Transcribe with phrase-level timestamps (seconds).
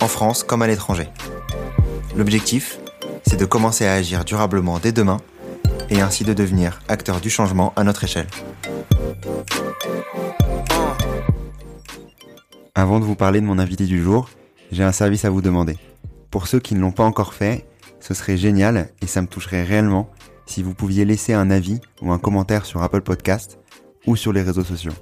[0.00, 1.08] en France comme à l'étranger.
[2.16, 2.78] L'objectif,
[3.26, 5.18] c'est de commencer à agir durablement dès demain
[5.90, 8.26] et ainsi de devenir acteur du changement à notre échelle.
[12.74, 14.28] Avant de vous parler de mon invité du jour,
[14.72, 15.76] j'ai un service à vous demander.
[16.30, 17.66] Pour ceux qui ne l'ont pas encore fait,
[18.00, 20.10] ce serait génial et ça me toucherait réellement
[20.46, 23.58] si vous pouviez laisser un avis ou un commentaire sur Apple Podcast
[24.06, 24.92] ou sur les réseaux sociaux.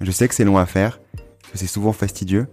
[0.00, 1.00] Je sais que c'est long à faire,
[1.52, 2.46] que c'est souvent fastidieux,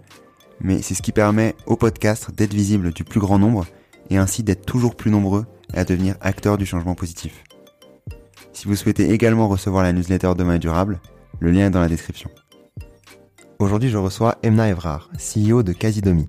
[0.60, 3.66] mais c'est ce qui permet au podcast d'être visible du plus grand nombre
[4.10, 7.44] et ainsi d'être toujours plus nombreux à devenir acteurs du changement positif.
[8.52, 11.00] Si vous souhaitez également recevoir la newsletter Demain durable,
[11.40, 12.30] le lien est dans la description.
[13.58, 16.28] Aujourd'hui, je reçois Emna Evrard, CEO de Casidomi,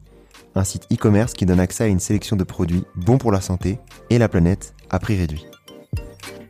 [0.56, 3.80] un site e-commerce qui donne accès à une sélection de produits bons pour la santé
[4.09, 5.45] et la planète à prix réduit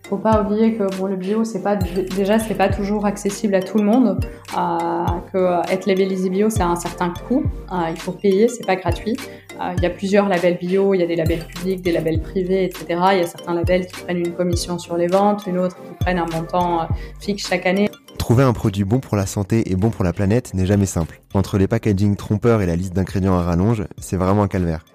[0.09, 3.61] faut pas oublier que bon, le bio, c'est pas déjà c'est pas toujours accessible à
[3.61, 4.19] tout le monde.
[4.57, 7.43] Euh, que être labellisé bio, c'est un certain coût.
[7.71, 9.15] Euh, il faut payer, c'est pas gratuit.
[9.61, 12.21] Euh, il y a plusieurs labels bio, il y a des labels publics, des labels
[12.21, 12.85] privés, etc.
[13.11, 15.93] Il y a certains labels qui prennent une commission sur les ventes, une autre qui
[15.99, 16.85] prennent un montant euh,
[17.19, 17.89] fixe chaque année.
[18.17, 21.21] Trouver un produit bon pour la santé et bon pour la planète n'est jamais simple.
[21.33, 24.85] Entre les packaging trompeurs et la liste d'ingrédients à rallonge, c'est vraiment un calvaire.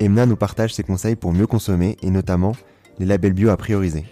[0.00, 2.52] Emna nous partage ses conseils pour mieux consommer et notamment
[2.98, 4.04] les labels bio à prioriser.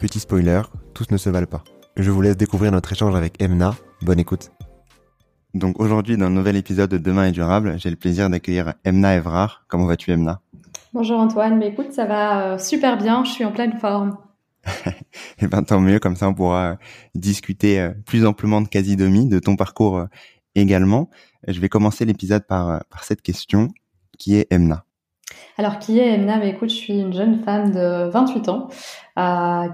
[0.00, 0.62] Petit spoiler,
[0.94, 1.64] tous ne se valent pas.
[1.96, 3.74] Je vous laisse découvrir notre échange avec Emna.
[4.02, 4.52] Bonne écoute.
[5.54, 9.16] Donc aujourd'hui, dans un nouvel épisode de Demain est durable, j'ai le plaisir d'accueillir Emna
[9.16, 9.64] Evrard.
[9.66, 10.40] Comment vas-tu Emna?
[10.92, 14.16] Bonjour Antoine, mais écoute, ça va euh, super bien, je suis en pleine forme.
[15.42, 16.76] Eh ben tant mieux, comme ça on pourra euh,
[17.16, 20.06] discuter euh, plus amplement de Casidomi, de ton parcours
[20.54, 21.10] également.
[21.48, 23.68] Je vais commencer l'épisode par, par cette question
[24.16, 24.84] qui est Emna?
[25.56, 26.38] Alors, qui est Emna?
[26.38, 28.68] Mais écoute, je suis une jeune femme de 28 ans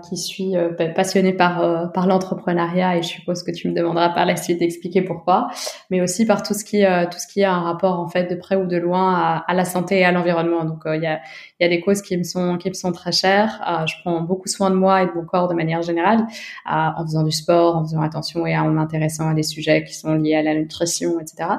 [0.08, 4.08] qui suis euh, passionnée par euh, par l'entrepreneuriat et je suppose que tu me demanderas
[4.08, 5.48] par la suite d'expliquer pourquoi,
[5.90, 8.36] mais aussi par tout ce qui tout ce qui a un rapport en fait de
[8.36, 10.64] près ou de loin à, la santé et à l'environnement.
[10.64, 11.20] Donc il y a
[11.60, 13.60] y a des causes qui me sont qui me sont très chères.
[13.86, 16.26] je prends beaucoup soin de moi et de mon corps de manière générale
[16.66, 20.14] en faisant du sport, en faisant attention et en m'intéressant à des sujets qui sont
[20.14, 21.50] liés à la nutrition, etc.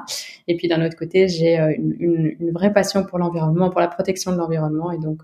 [0.48, 3.88] Et puis d'un autre côté, j'ai une, une, une, vraie passion pour l'environnement, pour la
[3.88, 5.22] protection de l'environnement et donc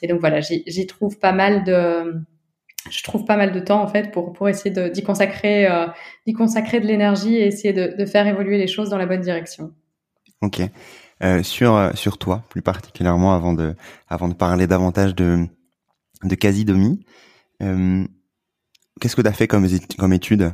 [0.00, 1.81] et donc voilà, j'y trouve pas mal de
[2.90, 5.86] je trouve pas mal de temps en fait pour pour essayer d'y consacrer euh,
[6.26, 9.20] d'y consacrer de l'énergie et essayer de, de, faire évoluer les choses dans la bonne
[9.20, 9.72] direction.
[10.40, 10.60] Ok.
[11.22, 13.74] Euh, sur euh, sur toi plus particulièrement avant de
[14.08, 15.46] avant de parler davantage de
[16.24, 17.04] de Casidomi,
[17.62, 18.04] euh,
[19.00, 19.66] qu'est-ce que tu as fait comme
[19.98, 20.52] comme études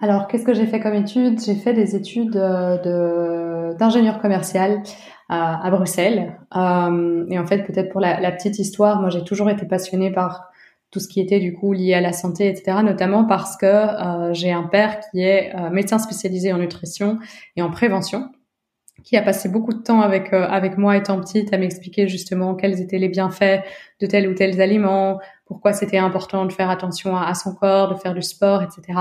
[0.00, 4.82] Alors qu'est-ce que j'ai fait comme études J'ai fait des études euh, de d'ingénieur commercial
[5.28, 6.38] à, Bruxelles.
[6.56, 10.50] Euh, et en fait, peut-être pour la, petite histoire, moi j'ai toujours été passionnée par
[10.90, 12.78] tout ce qui était du coup lié à la santé, etc.
[12.84, 17.18] Notamment parce que euh, j'ai un père qui est euh, médecin spécialisé en nutrition
[17.56, 18.30] et en prévention,
[19.02, 22.54] qui a passé beaucoup de temps avec euh, avec moi étant petite à m'expliquer justement
[22.54, 23.62] quels étaient les bienfaits
[24.00, 27.92] de tel ou tel aliment, pourquoi c'était important de faire attention à, à, son corps,
[27.92, 28.98] de faire du sport, etc.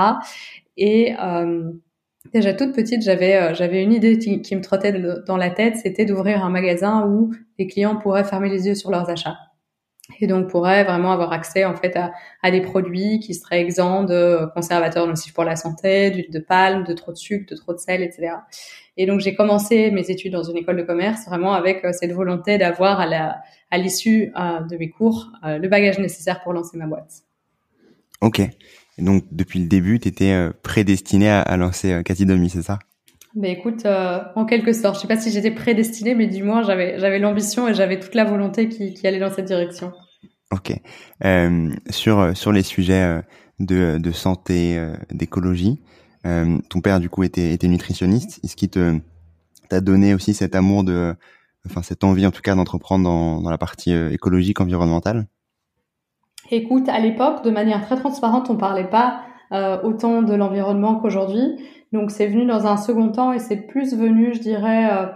[0.78, 1.72] Et euh,
[2.34, 4.94] Déjà toute petite, j'avais euh, j'avais une idée qui, me trottait
[5.28, 8.90] dans la tête, c'était d'ouvrir un magasin où les clients pourraient fermer les yeux sur
[8.90, 9.38] leurs achats
[10.20, 14.48] et donc pourraient vraiment avoir accès en fait à, des produits qui seraient exempts de
[14.56, 17.78] conservateurs nocifs pour la santé, d'huile de palme, de trop de sucre, de trop de
[17.78, 18.34] sel, etc.
[18.98, 22.14] Et donc j'ai commencé mes études dans une école de commerce vraiment avec euh, cette
[22.14, 26.78] volonté d'avoir à la à l'issue euh, de mes cours le bagage nécessaire pour lancer
[26.78, 27.12] ma boîte.
[28.22, 28.42] Ok.
[28.98, 32.62] Et donc, depuis le début, tu étais euh, prédestiné à, à lancer euh, Casidomi, c'est
[32.62, 32.80] ça?
[33.36, 36.62] Ben écoute, euh, en quelque sorte, je sais pas si j'étais prédestinée, mais du moins
[36.62, 39.92] j'avais j'avais l'ambition et j'avais toute la volonté qui, qui allait dans cette direction.
[40.52, 40.72] Ok.
[41.26, 43.24] Euh, sur sur les sujets
[43.60, 44.80] de, de santé,
[45.12, 45.82] d'écologie,
[46.24, 48.40] ton père du coup était était nutritionniste.
[48.44, 49.00] Est-ce qu'il te
[49.68, 51.16] t'a donné aussi cet amour de,
[51.66, 55.26] enfin cette envie en tout cas d'entreprendre dans dans la partie écologique environnementale?
[56.56, 59.22] Écoute, à l'époque, de manière très transparente, on parlait pas
[59.52, 61.58] euh, autant de l'environnement qu'aujourd'hui.
[61.94, 65.08] Donc c'est venu dans un second temps et c'est plus venu, je dirais, euh,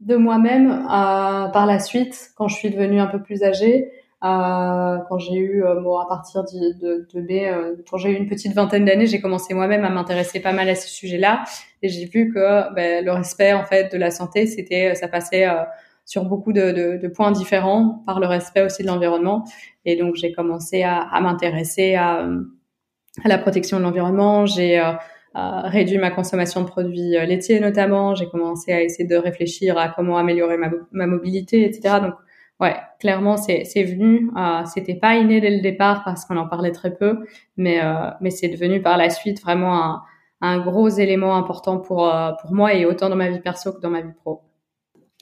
[0.00, 5.18] de moi-même euh, par la suite, quand je suis devenue un peu plus âgée, quand
[5.18, 9.54] j'ai eu, à partir de, de, quand j'ai eu une petite vingtaine d'années, j'ai commencé
[9.54, 11.44] moi-même à m'intéresser pas mal à ces sujets-là
[11.82, 15.46] et j'ai vu que ben, le respect en fait de la santé, c'était, ça passait
[16.10, 19.44] sur beaucoup de, points différents par le respect aussi de l'environnement.
[19.84, 22.26] Et donc j'ai commencé à, m'intéresser à,
[23.24, 24.44] à, la protection de l'environnement.
[24.44, 24.92] J'ai euh,
[25.34, 28.16] réduit ma consommation de produits euh, laitiers notamment.
[28.16, 32.00] J'ai commencé à essayer de réfléchir à comment améliorer ma, mobilité, etc.
[32.02, 32.14] Donc
[32.58, 34.32] ouais, clairement c'est venu.
[34.36, 37.20] Euh, C'était pas inné dès le départ parce qu'on en parlait très peu,
[37.56, 40.02] mais euh, mais c'est devenu par la suite vraiment un,
[40.40, 43.80] un gros élément important pour euh, pour moi et autant dans ma vie perso que
[43.80, 44.42] dans ma vie pro.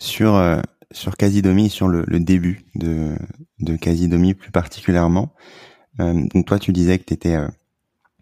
[0.01, 0.61] Sur euh,
[0.93, 3.17] sur Casidomi, sur le, le, début de
[3.61, 5.35] de Casidomi plus particulièrement.
[6.01, 7.49] Euh, donc toi, tu disais que tu étais euh,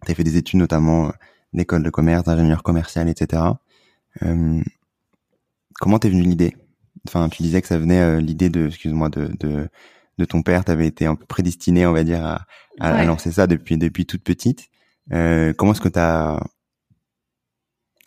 [0.07, 1.13] tu fait des études notamment
[1.53, 3.43] d'école de commerce, d'ingénieur commercial, etc.
[4.23, 4.61] Euh,
[5.75, 6.57] comment t'es venue l'idée?
[7.07, 9.69] Enfin, tu disais que ça venait l'idée de, excuse-moi, de, de
[10.19, 10.65] de ton père.
[10.65, 12.47] T'avais été un peu prédestiné, on va dire, à,
[12.81, 14.69] à, lancer ça depuis depuis toute petite.
[15.13, 15.89] Euh, comment est-ce que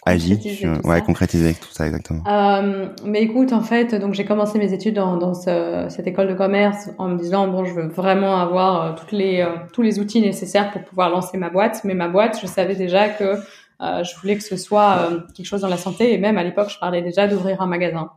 [0.10, 2.24] Agi, ouais, concrétiser tout ça exactement.
[2.28, 6.28] Euh, mais écoute, en fait, donc j'ai commencé mes études dans, dans ce, cette école
[6.28, 9.84] de commerce en me disant bon, je veux vraiment avoir euh, toutes les euh, tous
[9.84, 11.82] les outils nécessaires pour pouvoir lancer ma boîte.
[11.84, 13.36] Mais ma boîte, je savais déjà que
[13.82, 16.70] euh, je voulais que ce soit quelque chose dans la santé et même à l'époque,
[16.70, 18.10] je parlais déjà d'ouvrir un magasin.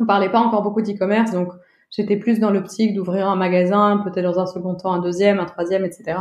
[0.00, 1.52] On parlait pas encore beaucoup d'e-commerce, donc
[1.90, 5.44] J'étais plus dans l'optique d'ouvrir un magasin, peut-être dans un second temps un deuxième, un
[5.44, 6.18] troisième, etc.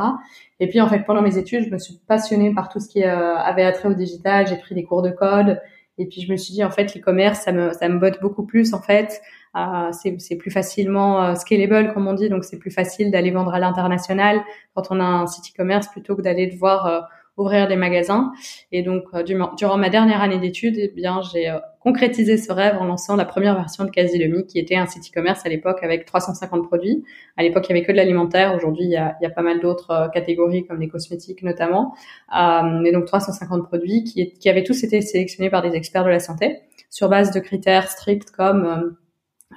[0.59, 3.03] Et puis en fait, pendant mes études, je me suis passionnée par tout ce qui
[3.03, 4.47] euh, avait attrait au digital.
[4.47, 5.61] J'ai pris des cours de code.
[5.99, 8.45] Et puis je me suis dit en fait, l'e-commerce, ça me ça me botte beaucoup
[8.45, 9.21] plus en fait.
[9.55, 13.51] Euh, c'est plus facilement euh, scalable comme on dit, donc c'est plus facile d'aller vendre
[13.53, 14.41] à l'international
[14.75, 16.99] quand on a un site e-commerce plutôt que d'aller devoir euh,
[17.39, 18.31] ouvrir des magasins.
[18.71, 22.75] Et donc, euh, durant ma dernière année d'études, eh bien, j'ai euh, concrétisé ce rêve
[22.79, 26.05] en lançant la première version de Casilemi, qui était un site e-commerce à l'époque avec
[26.05, 27.03] 350 produits.
[27.37, 28.53] À l'époque, il y avait que de l'alimentaire.
[28.53, 31.95] Aujourd'hui, il y a, pas mal d'autres euh, catégories, comme les cosmétiques notamment.
[32.37, 36.09] Euh, mais donc, 350 produits qui, qui avaient tous été sélectionnés par des experts de
[36.09, 36.59] la santé
[36.89, 38.95] sur base de critères stricts comme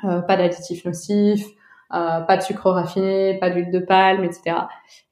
[0.05, 1.47] euh, pas d'additifs nocifs,
[1.95, 4.57] euh, pas de sucre raffiné, pas d'huile de palme, etc.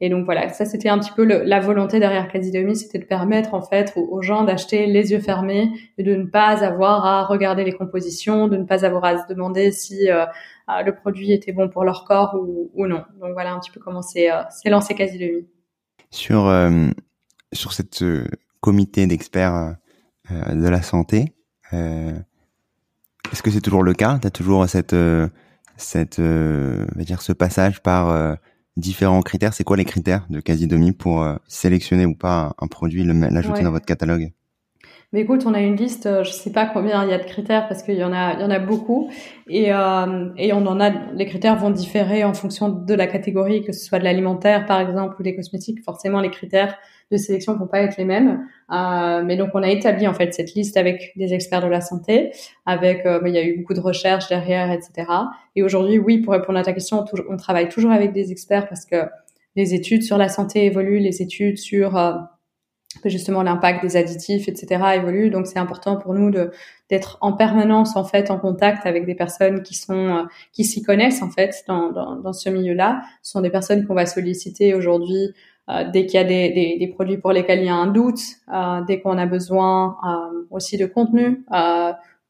[0.00, 3.52] Et donc voilà, ça c'était un petit peu la volonté derrière Casidomi, c'était de permettre
[3.52, 7.64] en fait aux, gens d'acheter les yeux fermés et de ne pas avoir à regarder
[7.64, 10.24] les compositions, de ne pas avoir à se demander si euh,
[10.70, 13.04] euh le produit était bon pour leur corps ou, non.
[13.20, 15.46] Donc voilà un petit peu comment c'est euh, lancé Casidomi.
[16.10, 16.50] Sur
[17.52, 17.72] sur
[18.60, 19.76] comité d'experts
[20.30, 21.34] de la santé,
[21.72, 24.18] est-ce que c'est toujours le cas?
[24.18, 24.94] Tu as toujours cette
[25.80, 28.34] cette, euh, va dire ce passage par euh,
[28.76, 29.54] différents critères.
[29.54, 33.72] C'est quoi les critères de Casidomi pour euh, sélectionner ou pas un, produit, l'ajouter dans
[33.72, 34.32] votre catalogue?
[35.12, 37.66] Mais écoute, on a une liste, je sais pas combien il y a de critères
[37.66, 39.10] parce qu'il y en a, il y en a beaucoup,
[39.48, 40.90] et euh, et on en a.
[41.14, 44.78] Les critères vont différer en fonction de la catégorie, que ce soit de l'alimentaire par
[44.78, 45.82] exemple ou des cosmétiques.
[45.82, 46.78] Forcément, les critères
[47.10, 48.46] de sélection vont pas être les mêmes.
[48.70, 51.80] Euh, mais donc on a établi en fait cette liste avec des experts de la
[51.80, 52.32] santé,
[52.66, 55.10] avec euh, il y a eu beaucoup de recherches derrière, etc.
[55.56, 58.84] Et aujourd'hui, oui, pour répondre à ta question, on travaille toujours avec des experts parce
[58.84, 58.96] que
[59.56, 62.12] les études sur la santé évoluent, les études sur euh,
[63.04, 64.82] justement l'impact des additifs, etc.
[64.94, 65.30] évoluent.
[65.30, 66.50] Donc c'est important pour nous de
[66.88, 70.22] d'être en permanence en fait en contact avec des personnes qui sont euh,
[70.52, 73.02] qui s'y connaissent en fait dans, dans, dans ce milieu-là.
[73.22, 75.34] Ce sont des personnes qu'on va solliciter aujourd'hui
[75.92, 78.20] dès qu'il y a des, des, des, produits pour lesquels il y a un doute,
[78.52, 81.44] euh, dès qu'on a besoin euh, aussi de contenu,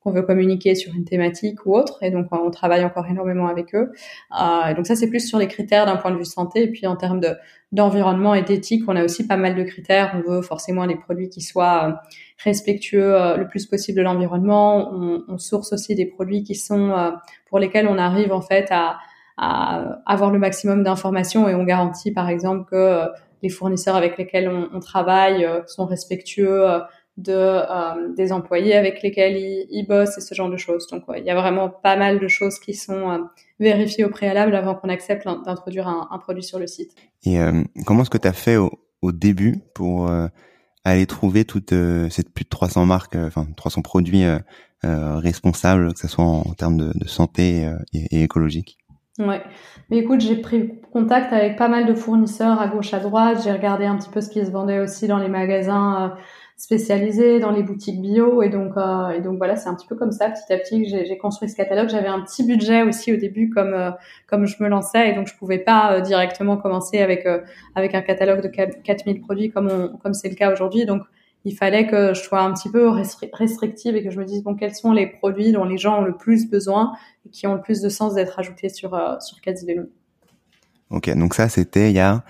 [0.02, 3.74] qu'on veut communiquer sur une thématique ou autre, et donc on travaille encore énormément avec
[3.74, 3.92] eux.
[4.32, 6.86] et donc ça c'est plus sur les critères d'un point de vue santé, et puis
[6.86, 7.28] en termes de
[7.72, 10.12] d'environnement et d'éthique, on a aussi pas mal de critères.
[10.16, 12.02] On veut forcément des produits qui soient
[12.42, 14.92] respectueux le plus possible de l'environnement.
[14.92, 17.12] On, on, source aussi des produits qui sont
[17.48, 18.96] pour lesquels on arrive en fait à,
[19.40, 23.06] à avoir le maximum d'informations et on garantit par exemple que
[23.42, 26.78] les fournisseurs avec lesquels on, travaille euh, sont respectueux euh,
[27.16, 30.86] de euh, des employés avec lesquels ils, bossent et ce genre de choses.
[30.88, 33.28] Donc il y a vraiment pas mal de choses qui sont
[33.58, 36.92] vérifiées au préalable avant qu'on accepte d'introduire un, produit sur le site.
[37.24, 37.38] Et
[37.84, 38.70] comment est-ce que tu as fait au,
[39.12, 40.10] début pour
[40.84, 41.74] aller trouver toute
[42.10, 44.24] cette plus de 300 marques, enfin 300 produits
[44.82, 48.78] responsables, que ce soit en, termes de, santé et écologique?
[49.18, 49.42] Ouais.
[49.90, 53.40] Mais écoute, j'ai pris contact avec pas mal de fournisseurs à gauche, à droite.
[53.44, 56.20] J'ai regardé un petit peu ce qui se vendait aussi dans les magasins euh,
[56.56, 58.42] spécialisés, dans les boutiques bio.
[58.42, 60.84] Et donc, euh, et donc voilà, c'est un petit peu comme ça, petit à petit,
[60.84, 61.88] que j'ai construit ce catalogue.
[61.90, 63.90] J'avais un petit budget aussi au début, comme euh,
[64.28, 67.26] comme je me lançais, et donc je pouvais pas directement commencer avec
[67.74, 70.86] avec un catalogue de 4000 produits comme on, comme c'est le cas aujourd'hui.
[70.86, 71.02] Donc
[71.44, 72.88] il fallait que je sois un petit peu
[73.32, 76.04] restrictive et que je me dise bon quels sont les produits dont les gens ont
[76.04, 76.92] le plus besoin
[77.26, 79.38] et qui ont le plus de sens d'être ajoutés sur euh, sur.
[80.90, 82.24] Ok, donc ça c'était il y a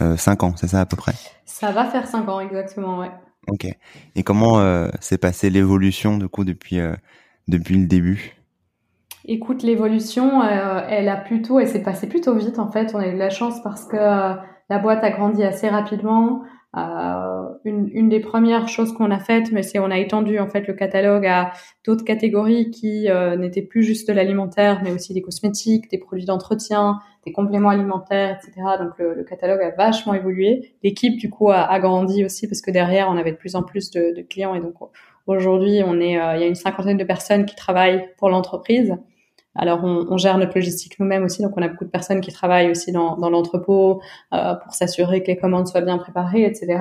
[0.00, 1.12] euh, 5 ans, c'est ça à peu près?
[1.44, 3.10] Ça va faire 5 ans exactement, ouais.
[3.48, 3.66] Ok.
[4.14, 6.94] Et comment euh, s'est passée l'évolution du coup depuis euh,
[7.48, 8.40] depuis le début?
[9.26, 12.94] Écoute, l'évolution, euh, elle a plutôt, elle s'est passée plutôt vite en fait.
[12.94, 14.34] On a eu de la chance parce que euh,
[14.70, 16.42] la boîte a grandi assez rapidement.
[16.76, 20.46] Euh, une, une, des premières choses qu'on a faites, mais c'est on a étendu en
[20.46, 21.52] fait le catalogue à
[21.84, 23.08] d'autres catégories qui
[23.38, 28.38] n'étaient plus juste de l'alimentaire, mais aussi des cosmétiques, des produits d'entretien, des compléments alimentaires,
[28.38, 28.62] etc.
[28.78, 30.74] Donc le, le catalogue a vachement évolué.
[30.84, 33.64] L'équipe du coup a, a, grandi aussi parce que derrière on avait de plus en
[33.64, 34.74] plus de, de clients et donc
[35.26, 38.96] aujourd'hui on est, il y a une cinquantaine de personnes qui travaillent pour l'entreprise.
[39.56, 42.32] Alors, on, on, gère notre logistique nous-mêmes aussi, donc on a beaucoup de personnes qui
[42.32, 44.00] travaillent aussi dans, dans l'entrepôt
[44.32, 46.78] euh, pour s'assurer que les commandes soient bien préparées, etc.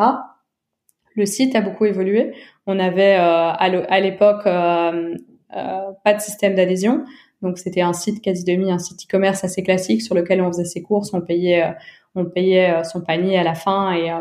[1.15, 2.33] Le site a beaucoup évolué.
[2.67, 5.15] On avait euh, à l'époque euh,
[5.55, 7.03] euh, pas de système d'adhésion,
[7.41, 10.65] donc c'était un site quasi demi, un site e-commerce assez classique sur lequel on faisait
[10.65, 11.71] ses courses, on payait, euh,
[12.15, 14.11] on payait son panier à la fin et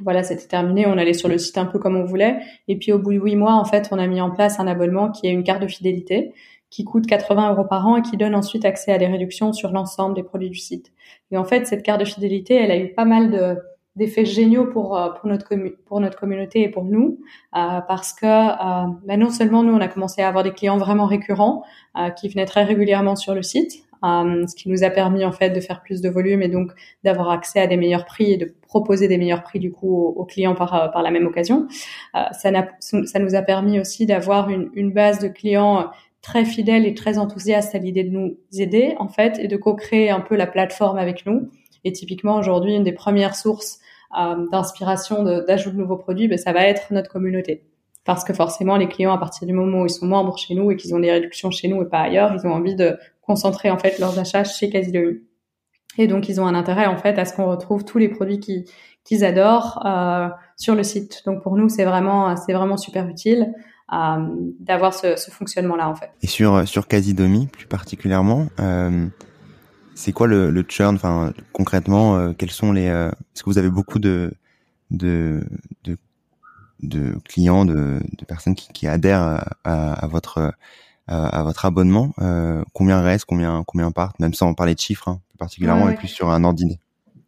[0.00, 0.86] voilà, c'était terminé.
[0.86, 2.38] On allait sur le site un peu comme on voulait.
[2.66, 4.66] Et puis au bout de huit mois, en fait, on a mis en place un
[4.66, 6.34] abonnement qui est une carte de fidélité
[6.70, 9.72] qui coûte 80 euros par an et qui donne ensuite accès à des réductions sur
[9.72, 10.92] l'ensemble des produits du site.
[11.30, 13.56] Et en fait, cette carte de fidélité, elle a eu pas mal de
[13.98, 15.28] d'effets géniaux pour euh, pour
[16.00, 17.18] notre communauté et pour nous
[17.56, 20.78] euh, parce que euh, bah non seulement nous on a commencé à avoir des clients
[20.78, 21.64] vraiment récurrents
[21.98, 23.72] euh, qui venaient très régulièrement sur le site
[24.04, 26.70] euh, ce qui nous a permis en fait de faire plus de volume et donc
[27.02, 30.24] d'avoir accès à des meilleurs prix et de proposer des meilleurs prix du coup aux,
[30.24, 31.66] clients par par la même occasion
[32.14, 35.90] ça, ça nous a permis aussi d'avoir une, une base de clients
[36.28, 40.10] très fidèle et très enthousiaste à l'idée de nous aider en fait et de co-créer
[40.10, 41.48] un peu la plateforme avec nous.
[41.84, 43.78] Et typiquement aujourd'hui, une des premières sources
[44.18, 47.64] euh, d'inspiration d'ajout de, nouveaux produits, ben, ça va être notre communauté.
[48.04, 50.70] Parce que forcément, les clients, à partir du moment où ils sont membres chez nous
[50.70, 53.70] et qu'ils ont des réductions chez nous et pas ailleurs, ils ont envie de concentrer
[53.70, 55.20] en fait leurs achats chez Casilomi.
[55.96, 58.38] Et donc, ils ont un intérêt en fait à ce qu'on retrouve tous les produits
[58.38, 61.22] qu'ils adorent euh, sur le site.
[61.24, 63.54] Donc, pour nous, c'est vraiment, c'est vraiment super utile.
[63.90, 64.28] Euh,
[64.60, 66.10] d'avoir ce, ce fonctionnement-là en fait.
[66.20, 69.06] Et sur sur Casidomi plus particulièrement, euh,
[69.94, 70.94] c'est quoi le, le churn?
[70.94, 74.34] Enfin concrètement, euh, quels sont les Est-ce que vous avez beaucoup de
[74.90, 75.42] de
[75.84, 75.96] de,
[76.82, 80.52] de clients, de, de personnes qui, qui adhèrent à, à, votre
[81.06, 82.12] à, votre abonnement?
[82.20, 84.20] Euh, Combien reste Combien combien partent?
[84.20, 86.78] Même sans parler de chiffres, hein, plus particulièrement, ouais, et plus sur un ordre d'idée.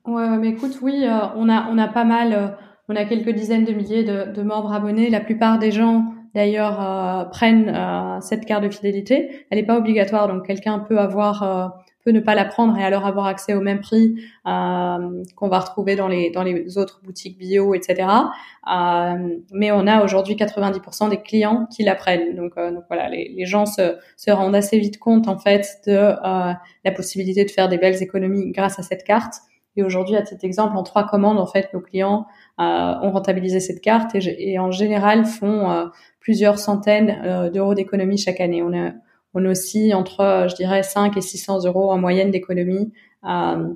[0.05, 2.59] Ouais, mais écoute, oui, on a on a pas mal.
[2.91, 5.09] on a quelques dizaines de milliers de, de membres abonnés.
[5.09, 9.47] La plupart des gens d'ailleurs euh, prennent euh, cette carte de fidélité.
[9.51, 11.69] Elle n'est pas obligatoire, donc quelqu'un peut avoir euh,
[12.05, 14.15] peut ne pas la prendre et alors avoir accès au même prix
[14.47, 18.09] euh, qu'on va retrouver dans les dans les autres boutiques bio, etc.
[18.73, 22.35] Euh, mais on a aujourd'hui 90% des clients qui la prennent.
[22.37, 26.15] Donc, donc voilà, les, les gens se, se, rendent assez vite compte en fait de
[26.25, 29.35] la possibilité de faire des belles économies grâce à cette carte.
[29.77, 32.27] Et aujourd'hui, à cet exemple, en trois commandes, en fait, nos clients
[32.61, 35.91] ont rentabilisé cette carte et, et en général font
[36.21, 38.63] plusieurs centaines euh, d'euros d'économie chaque année.
[38.63, 38.93] On, a,
[39.35, 42.93] on aussi entre, je dirais, 5 et 600 euros en moyenne d'économie
[43.25, 43.69] euh,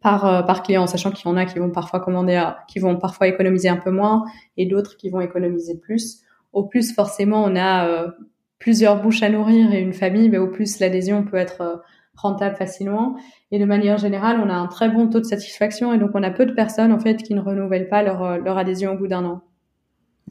[0.00, 2.96] par, euh, par client, sachant qu'il y en a qui vont parfois commander, qui vont
[2.96, 4.24] parfois économiser un peu moins
[4.56, 6.20] et d'autres qui vont économiser plus.
[6.52, 8.12] Au plus, forcément, on a
[8.58, 11.82] plusieurs bouches à nourrir et une famille, mais au plus l'adhésion peut être
[12.14, 13.16] rentable facilement.
[13.50, 16.22] Et de manière générale, on a un très bon taux de satisfaction et donc on
[16.22, 19.08] a peu de personnes en fait qui ne renouvellent pas leur, leur adhésion au bout
[19.08, 19.42] d'un an.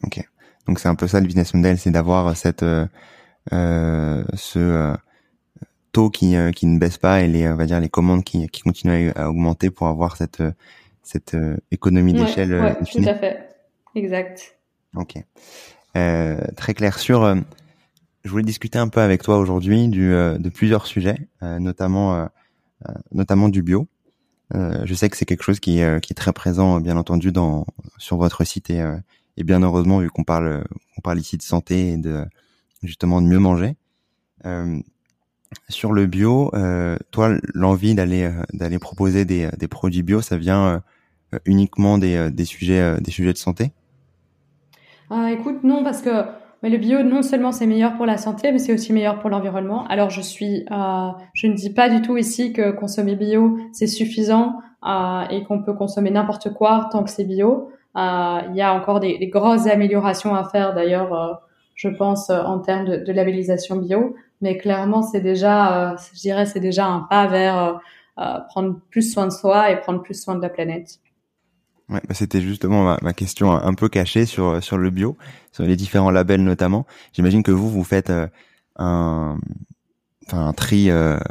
[0.04, 0.24] Ok.
[0.68, 2.86] Donc c'est un peu ça le business model, c'est d'avoir cette euh,
[3.52, 4.94] euh ce euh,
[5.92, 8.48] taux qui euh, qui ne baisse pas et les on va dire les commandes qui
[8.50, 10.44] qui continuent à, augmenter pour avoir cette
[11.04, 11.36] cette
[11.72, 12.54] économie d'échelle.
[12.54, 13.50] Ouais, tout à fait.
[13.96, 14.56] Exact.
[14.96, 15.16] Ok.
[15.94, 17.36] très clair sur.
[18.24, 22.30] Je voulais discuter un peu avec toi aujourd'hui du de plusieurs sujets, notamment
[23.12, 23.88] notamment du bio.
[24.54, 27.66] je sais que c'est quelque chose qui, qui est très présent, bien entendu, dans
[27.98, 28.84] sur votre site et,
[29.38, 30.63] et bien heureusement vu qu'on parle
[30.98, 32.25] on parle ici de santé et de
[32.84, 33.75] justement de mieux manger.
[34.46, 34.80] Euh,
[35.70, 40.38] sur le bio, euh, toi, l'envie d'aller euh, d'aller proposer des, des produits bio, ça
[40.38, 40.82] vient
[41.34, 43.72] euh, uniquement des, des sujets des sujets de santé?
[45.10, 46.24] Ah, Écoute, non, parce que
[46.63, 49.30] mais le bio, non seulement c'est meilleur pour la santé, mais c'est aussi meilleur pour
[49.30, 49.86] l'environnement.
[49.88, 53.88] Alors je suis, euh, je ne dis pas du tout ici que consommer bio c'est
[53.88, 57.70] suffisant euh, et qu'on peut consommer n'importe quoi tant que c'est bio.
[57.98, 61.34] Euh, il y a encore des, des, grosses améliorations à faire d'ailleurs, euh,
[61.75, 64.15] je pense, euh, en termes de, de, labellisation bio.
[64.39, 67.80] Mais clairement, c'est déjà, je dirais, c'est déjà un pas vers
[68.50, 71.00] prendre plus soin de soi et prendre plus soin de la planète.
[71.92, 75.18] Ouais, bah c'était justement ma, ma, question un peu cachée sur sur le bio,
[75.52, 76.88] sur les différents labels notamment.
[77.14, 78.12] J'imagine que vous vous faites
[78.78, 79.38] un
[80.28, 80.90] enfin un tri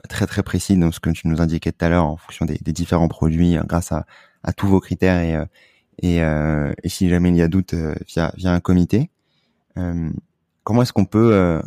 [0.09, 2.59] très très précis dans ce que tu nous indiquais tout à l'heure en fonction des,
[2.61, 4.05] des différents produits grâce à,
[4.43, 5.47] à tous vos critères et
[6.01, 9.11] et, euh, et si jamais il y a doute euh, via, via un comité.
[9.77, 10.11] Euh,
[10.65, 11.61] comment est-ce qu'on peut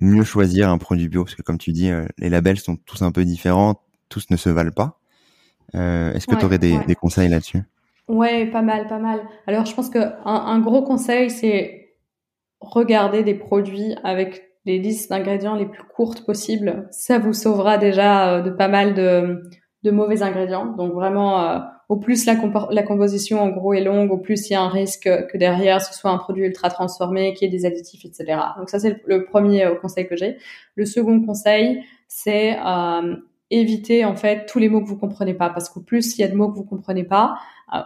[0.00, 1.24] mieux choisir un produit bio?
[1.24, 4.48] Parce que comme tu dis, les labels sont tous un peu différents, tous ne se
[4.48, 5.00] valent pas.
[5.72, 7.62] Est-ce que tu aurais des, des conseils là-dessus?
[8.10, 9.20] Ouais, pas mal, pas mal.
[9.46, 11.94] Alors, je pense que un, gros conseil, c'est
[12.60, 16.88] regarder des produits avec les listes d'ingrédients les plus courtes possibles.
[16.90, 19.40] Ça vous sauvera déjà euh, de pas mal de,
[19.92, 20.74] mauvais ingrédients.
[20.74, 22.34] Donc vraiment, euh, au plus la,
[22.72, 25.80] la, composition en gros est longue, au plus il y a un risque que derrière
[25.80, 28.40] ce soit un produit ultra transformé, qui ait des additifs, etc.
[28.58, 30.36] Donc ça c'est le, premier euh, conseil que j'ai.
[30.74, 32.58] Le second conseil, c'est
[33.50, 36.24] éviter en fait tous les mots que vous comprenez pas, parce qu'au plus il y
[36.24, 37.34] a de mots que vous comprenez pas,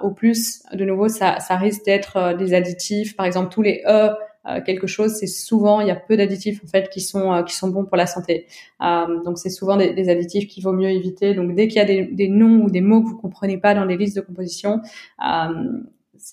[0.03, 3.17] au plus de nouveau ça, ça risque d'être des additifs.
[3.17, 4.11] Par exemple tous les e
[4.47, 7.43] euh, quelque chose, c'est souvent il y a peu d'additifs en fait qui sont euh,
[7.43, 8.47] qui sont bons pour la santé.
[8.83, 11.35] Euh, donc c'est souvent des, des additifs qu'il vaut mieux éviter.
[11.35, 13.75] Donc dès qu'il y a des, des, noms ou des mots que vous comprenez pas
[13.75, 14.81] dans les listes de composition,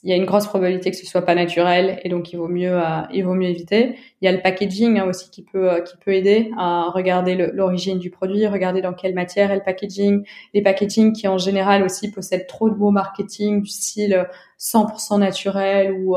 [0.03, 2.48] il y a une grosse probabilité que ce soit pas naturel et donc il vaut
[2.48, 2.79] mieux
[3.13, 3.98] il vaut mieux éviter.
[4.21, 8.00] Il y a le packaging hein, aussi qui peut qui peut aider à regarder l'origine
[8.00, 12.12] du produit, regarder dans quelle matière est le packaging, les packaging qui en général aussi
[12.12, 14.27] possèdent trop de mots marketing du style
[14.60, 16.15] 100% naturel ou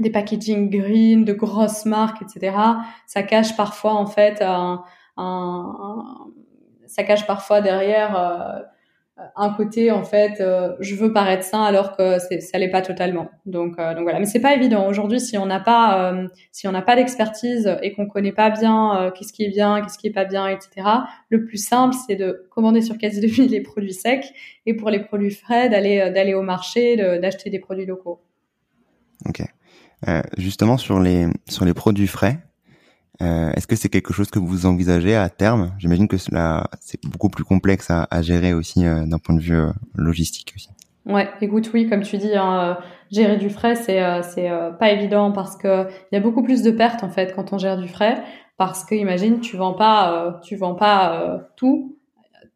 [0.00, 2.56] des packaging green, de grosses marques, etc.
[3.06, 4.82] Ça cache parfois en fait un,
[5.16, 6.04] un,
[6.86, 8.60] ça cache parfois derrière euh,
[9.36, 13.30] un côté en fait euh, je veux paraître sain alors que ça l'est pas totalement.
[13.46, 16.14] Donc euh, voilà, mais c'est pas évident aujourd'hui si on n'a pas
[16.50, 19.98] si on n'a pas d'expertise et qu'on connaît pas bien qu'est-ce qui est bien, qu'est-ce
[19.98, 20.88] qui est pas bien, etc.
[21.28, 24.32] Le plus simple c'est de commander sur Quasi de les produits secs
[24.66, 28.20] et pour les produits frais d'aller d'aller au marché, d'acheter des produits locaux.
[29.26, 29.42] Ok.
[30.08, 32.38] Euh, justement sur les sur les produits frais,
[33.20, 35.72] euh, est-ce que c'est quelque chose que vous envisagez à terme?
[35.78, 39.40] J'imagine que cela c'est beaucoup plus complexe à, à gérer aussi euh, d'un point de
[39.40, 39.60] vue
[39.94, 40.68] logistique aussi.
[41.04, 42.78] Ouais, écoute, oui, comme tu dis, hein,
[43.10, 46.70] gérer du frais, c'est c'est pas évident parce que il y a beaucoup plus de
[46.70, 48.22] pertes en fait quand on gère du frais,
[48.56, 51.96] parce que imagine, tu vends pas, tu vends pas tout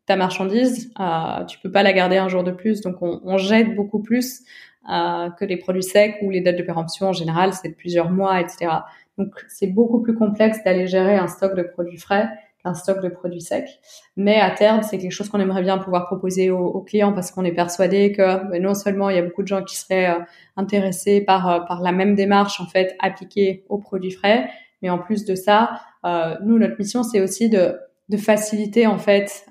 [0.07, 3.39] ta marchandise, euh, tu peux pas la garder un jour de plus, donc on, on
[3.39, 4.43] jette beaucoup plus
[4.89, 8.41] euh, que les produits secs où les dates de péremption en général c'est plusieurs mois,
[8.41, 8.71] etc.
[9.19, 12.29] Donc c'est beaucoup plus complexe d'aller gérer un stock de produits frais
[12.63, 13.81] qu'un stock de produits secs.
[14.17, 17.45] Mais à terme, c'est quelque chose qu'on aimerait bien pouvoir proposer aux, clients parce qu'on
[17.45, 20.21] est persuadé que ben, non seulement il y a beaucoup de gens qui seraient euh,
[20.57, 24.49] intéressés par euh, par la même démarche en fait appliquée aux produits frais,
[24.83, 25.81] mais en plus de ça,
[26.45, 27.77] nous notre mission c'est aussi de
[28.09, 29.47] de faciliter en fait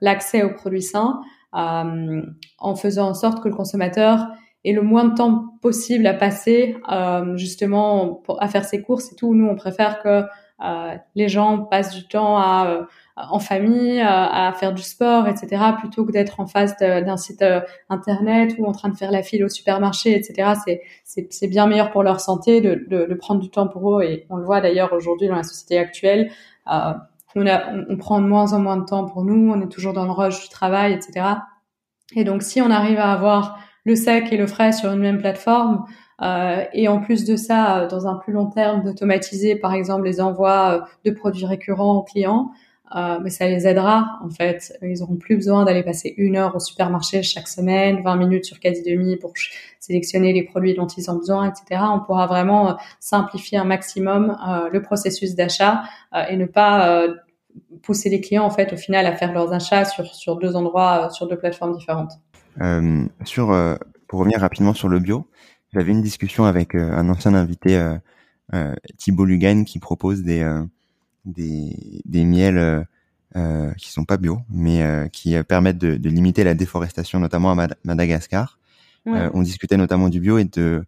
[0.00, 1.20] l'accès aux produits sains
[1.52, 4.26] en faisant en sorte que le consommateur
[4.64, 9.12] et le moins de temps possible à passer euh, justement pour, à faire ses courses
[9.12, 9.34] et tout.
[9.34, 10.22] Nous, on préfère que
[10.64, 12.84] euh, les gens passent du temps à, euh,
[13.16, 17.44] en famille, à, faire du sport, etc., plutôt que d'être en face d'un site
[17.88, 20.52] internet ou en train de faire la file au supermarché, etc.
[21.04, 24.26] C'est bien meilleur pour leur santé de, de, de, prendre du temps pour eux et
[24.30, 26.30] on le voit d'ailleurs aujourd'hui dans la société actuelle.
[26.66, 29.92] on, a, on, prend de moins en moins de temps pour nous, on est toujours
[29.92, 31.26] dans le rush du travail, etc.
[32.16, 35.18] Et donc si on arrive à avoir le sec et le frais sur une même
[35.18, 35.84] plateforme.
[36.22, 40.04] Euh, et en plus de ça, euh, dans un plus long terme, d'automatiser par exemple
[40.04, 42.52] les envois euh, de produits récurrents aux clients,
[42.94, 44.78] euh, mais ça les aidera en fait.
[44.82, 48.60] Ils auront plus besoin d'aller passer une heure au supermarché chaque semaine, 20 minutes sur
[48.60, 49.32] quasi demi pour
[49.80, 51.82] sélectionner les produits dont ils ont besoin, etc.
[51.92, 55.82] On pourra vraiment simplifier un maximum euh, le processus d'achat
[56.30, 57.06] et ne pas
[57.82, 61.10] pousser les clients en fait au final à faire leurs achats sur sur deux endroits,
[61.10, 62.12] sur deux plateformes différentes.
[62.60, 65.26] Euh, sur, euh, pour revenir rapidement sur le bio,
[65.74, 67.76] j'avais une discussion avec euh, un ancien invité,
[68.54, 70.48] euh, Thibault Lugan, qui propose des
[71.24, 72.86] des, des miels
[73.36, 77.68] euh, qui sont pas bio, mais qui permettent de, de, limiter la déforestation, notamment à
[77.82, 78.58] Madagascar.
[79.06, 80.84] on discutait notamment du bio et de,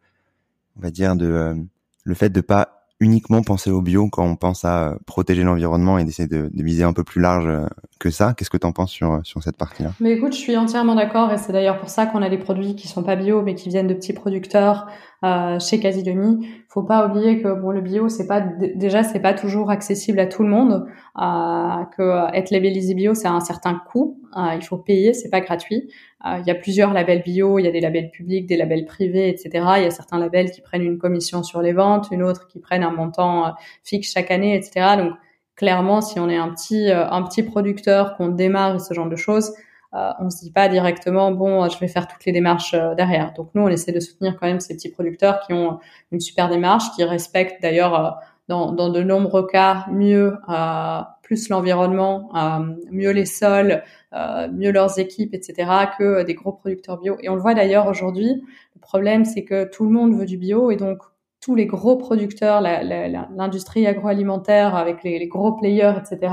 [0.77, 1.57] on va dire, de
[2.05, 6.05] le fait de pas uniquement penser au bio quand on pense à protéger l'environnement et
[6.05, 7.67] d'essayer de, de, viser un peu plus large euh,
[8.01, 8.35] que ça.
[8.35, 9.93] Qu'est-ce que tu en penses sur, sur cette partie-là?
[10.01, 12.75] Mais écoute, je suis entièrement d'accord et c'est d'ailleurs pour ça qu'on a des produits
[12.75, 14.87] qui sont pas bio mais qui viennent de petits producteurs
[15.25, 16.47] euh, chez Quasi Demi.
[16.69, 20.27] Faut pas oublier que bon le bio c'est pas déjà c'est pas toujours accessible à
[20.27, 20.87] tout le monde.
[21.19, 24.21] Euh, que être labellisé bio c'est un certain coût.
[24.37, 25.91] Euh, il faut payer, c'est pas gratuit.
[26.25, 28.87] Euh, il y a plusieurs labels bio, il y a des labels publics, des labels
[28.87, 29.51] privés, etc.
[29.77, 32.59] Il y a certains labels qui prennent une commission sur les ventes, une autre qui
[32.59, 33.51] prennent un montant euh,
[33.85, 34.97] fixe chaque année, etc.
[34.97, 35.13] Donc
[35.57, 39.53] clairement, si on est un petit un petit producteur qu'on démarre ce genre de choses,
[39.95, 43.33] euh, on se dit pas directement bon je vais faire toutes les démarches euh, derrière.
[43.35, 45.79] Donc nous on essaie de soutenir quand même ces petits producteurs qui ont
[46.13, 48.11] une super démarche, qui respectent d'ailleurs euh,
[48.49, 50.37] dans, dans, de nombreux cas mieux
[51.27, 52.31] plus l'environnement,
[52.93, 55.69] mieux les sols, mieux leurs équipes, etc.
[55.99, 57.17] que des gros producteurs bio.
[57.21, 58.45] Et on le voit d'ailleurs aujourd'hui.
[58.77, 60.99] Le problème c'est que tout le monde veut du bio et donc
[61.47, 66.33] tous les gros producteurs, l'industrie agroalimentaire avec les, gros players, etc.,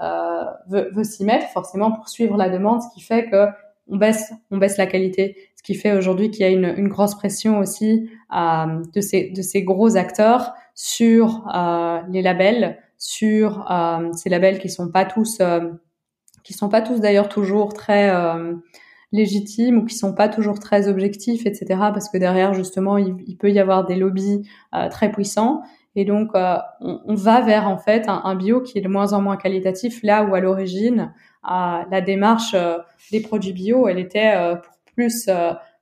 [0.00, 3.46] euh, veut, veut s'y mettre forcément pour suivre la demande, ce qui fait que
[3.88, 6.88] on baisse, on baisse la qualité, ce qui fait aujourd'hui qu'il y a une, une,
[6.88, 13.66] grosse pression aussi euh, de, ces, de ces gros acteurs sur euh, les labels, sur
[13.72, 15.72] euh, ces labels qui sont pas tous, euh,
[16.44, 18.54] qui sont pas tous d'ailleurs toujours très euh,
[19.10, 21.66] légitimes ou qui sont pas toujours très objectifs, etc.
[21.92, 24.46] Parce que derrière justement il, peut y avoir des lobbies
[24.90, 25.62] très puissants
[25.96, 29.20] et donc on, on, va vers en fait un, bio qui est de moins en
[29.20, 32.54] moins qualitatif là où à l'origine la démarche
[33.10, 34.32] des produits bio elle était
[34.62, 35.28] pour plus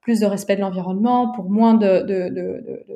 [0.09, 2.87] plus de respect de l'environnement, pour moins de, de, de, de,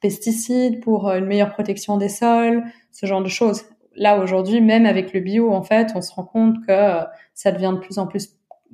[0.00, 3.64] pesticides, pour une meilleure protection des sols, ce genre de choses.
[3.94, 7.00] Là aujourd'hui, même avec le bio, en fait, on se rend compte que
[7.34, 8.32] ça devient de plus en plus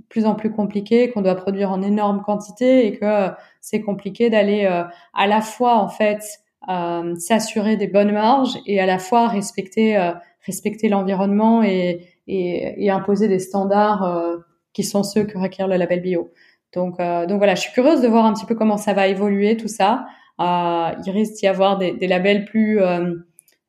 [0.08, 3.28] plus en plus compliqué, qu'on doit produire en énorme quantité et que
[3.60, 6.22] c'est compliqué d'aller euh, à la fois en fait
[6.70, 10.12] euh, s'assurer des bonnes marges et à la fois respecter euh,
[10.46, 14.36] respecter l'environnement et, et, et, imposer des standards euh,
[14.72, 16.32] qui sont ceux que requiert le label bio.
[16.74, 19.06] Donc, euh, donc voilà, je suis curieuse de voir un petit peu comment ça va
[19.06, 20.06] évoluer tout ça.
[20.40, 23.14] Euh, il risque d'y avoir des, des, labels plus, euh,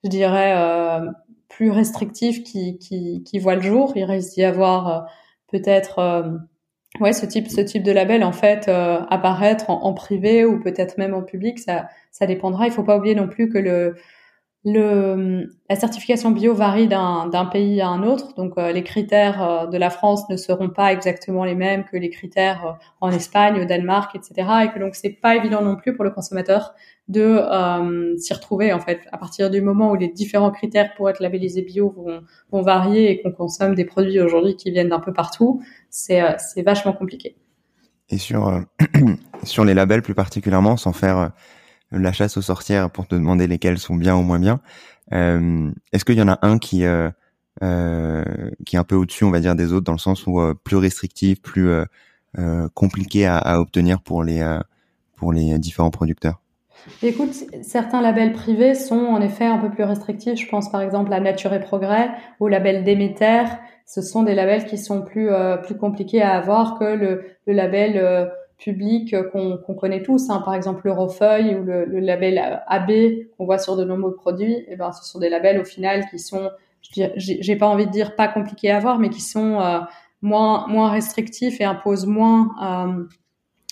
[0.04, 1.06] je dirais, euh,
[1.50, 3.94] plus restrictifs qui, qui, qui voient le jour.
[3.96, 5.02] Il risque d'y avoir euh,
[5.52, 6.38] peut-être, euh,
[7.00, 10.98] ouais, ce type, ce type de label en fait apparaître en, en, privé ou peut-être
[10.98, 11.60] même en public.
[11.60, 12.66] Ça, ça dépendra.
[12.66, 13.96] Il faut pas oublier non plus que le
[14.66, 19.78] la certification bio varie d'un pays à un autre, donc euh, les critères euh, de
[19.78, 22.72] la France ne seront pas exactement les mêmes que les critères euh,
[23.02, 24.48] en Espagne, au Danemark, etc.
[24.64, 26.74] Et que donc c'est pas évident non plus pour le consommateur
[27.10, 29.02] de s'y retrouver en fait.
[29.12, 33.12] À partir du moment où les différents critères pour être labellisés bio vont, vont varier
[33.12, 36.24] et qu'on consomme des produits aujourd'hui qui viennent d'un peu partout, c'est
[36.66, 37.36] vachement compliqué.
[38.08, 38.62] Et sur
[39.44, 41.32] sur les labels plus particulièrement, sans faire
[41.94, 44.60] la chasse aux sorcières pour te demander lesquels sont bien ou moins bien.
[45.14, 47.10] Euh, Est-ce qu'il y en a un qui euh,
[47.62, 48.24] euh,
[48.66, 50.54] qui est un peu au-dessus, on va dire, des autres, dans le sens où euh,
[50.64, 51.86] plus restrictif, plus euh,
[52.40, 54.44] euh, compliqué à, à, obtenir pour les
[55.16, 56.42] pour les différents producteurs?
[57.02, 60.40] Écoute, certains labels privés sont en effet un peu plus restrictifs.
[60.40, 63.44] Je pense par exemple à Nature et Progrès ou label Déméter.
[63.86, 65.30] Ce sont des labels qui sont plus
[65.64, 70.82] plus compliqués à avoir que le, le label public qu'on connaît tous, hein, par exemple
[70.86, 72.92] l'Eurofeuille ou le, le, label AB
[73.38, 76.06] qu'on voit sur de nombreux produits, et eh ben ce sont des labels au final
[76.10, 76.50] qui sont,
[77.16, 79.80] j'ai pas envie de dire pas compliqués à avoir, mais qui sont euh,
[80.22, 83.04] moins moins restrictifs et imposent moins euh,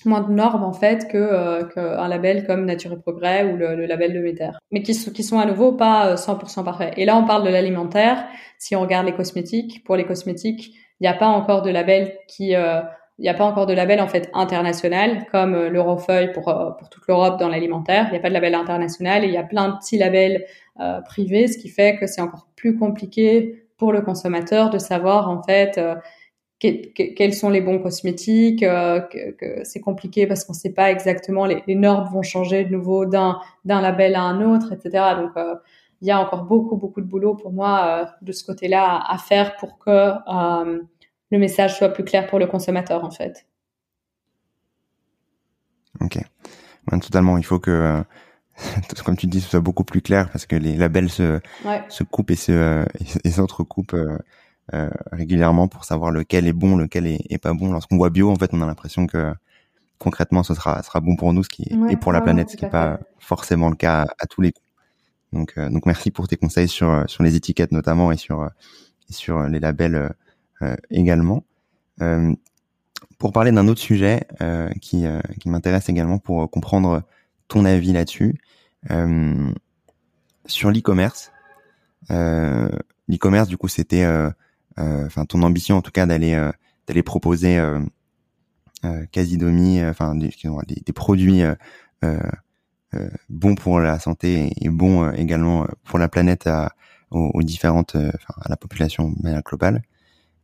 [0.04, 3.76] moins de normes en fait que euh, qu'un label comme Nature et Progrès ou le,
[3.76, 6.94] le label de Méter, mais qui, qui sont à nouveau pas 100% parfaits.
[6.98, 8.26] Et là on parle de l'alimentaire.
[8.58, 12.14] Si on regarde les cosmétiques, pour les cosmétiques, il n'y a pas encore de label
[12.28, 12.56] qui
[13.22, 16.72] il n'y a pas encore de label en fait international comme euh, l'Eurofeuille pour euh,
[16.72, 18.08] pour toute l'Europe dans l'alimentaire.
[18.08, 20.46] Il n'y a pas de label international et il y a plein de petits labels
[20.80, 25.30] euh, privés, ce qui fait que c'est encore plus compliqué pour le consommateur de savoir
[25.30, 25.94] en fait euh,
[26.60, 28.64] quels sont les bons cosmétiques.
[28.64, 32.66] Euh, que, c'est compliqué parce qu'on ne sait pas exactement les, les, normes vont changer
[32.66, 35.06] de nouveau d'un d'un label à un autre, etc.
[35.22, 35.32] Donc
[36.02, 39.18] il y a encore beaucoup beaucoup de boulot pour moi de ce côté-là à, à
[39.20, 40.10] faire pour que
[41.32, 43.46] le message soit plus clair pour le consommateur en fait.
[46.00, 46.20] Ok,
[46.88, 47.38] ben, totalement.
[47.38, 48.04] Il faut que,
[49.06, 51.84] comme tu dis, ce soit beaucoup plus clair parce que les labels se, ouais.
[51.90, 52.86] se coupent et se
[53.24, 54.18] et, s'entrecoupent euh,
[54.74, 57.72] euh, régulièrement pour savoir lequel est bon, lequel est, est pas bon.
[57.72, 59.34] Lorsqu'on voit bio, en fait, on a l'impression que
[60.00, 62.50] concrètement, ce sera sera bon pour nous, ce qui est, ouais, et pour la planète,
[62.50, 64.68] ce qui n'est pas forcément le cas à, à tous les coups.
[65.34, 68.50] Donc, euh, donc merci pour tes conseils sur sur les étiquettes notamment et sur
[69.10, 70.12] et sur les labels
[70.90, 71.44] également.
[72.02, 72.34] Euh,
[73.18, 75.06] pour parler d'un autre sujet euh, qui,
[75.40, 77.04] qui m'intéresse également pour comprendre
[77.48, 78.40] ton avis là-dessus,
[80.48, 81.32] sur l'e-commerce.
[82.10, 84.08] l'e-commerce, du coup, c'était,
[84.78, 86.52] enfin, ton ambition en tout cas d'aller
[86.88, 87.60] d'aller proposer
[88.84, 90.34] euh, quasi domi, enfin des,
[90.66, 91.54] des, produits euh,
[92.04, 96.74] euh, bons pour la santé et, bons également pour la planète à,
[97.12, 99.14] aux, aux différentes, à la population
[99.46, 99.84] globale.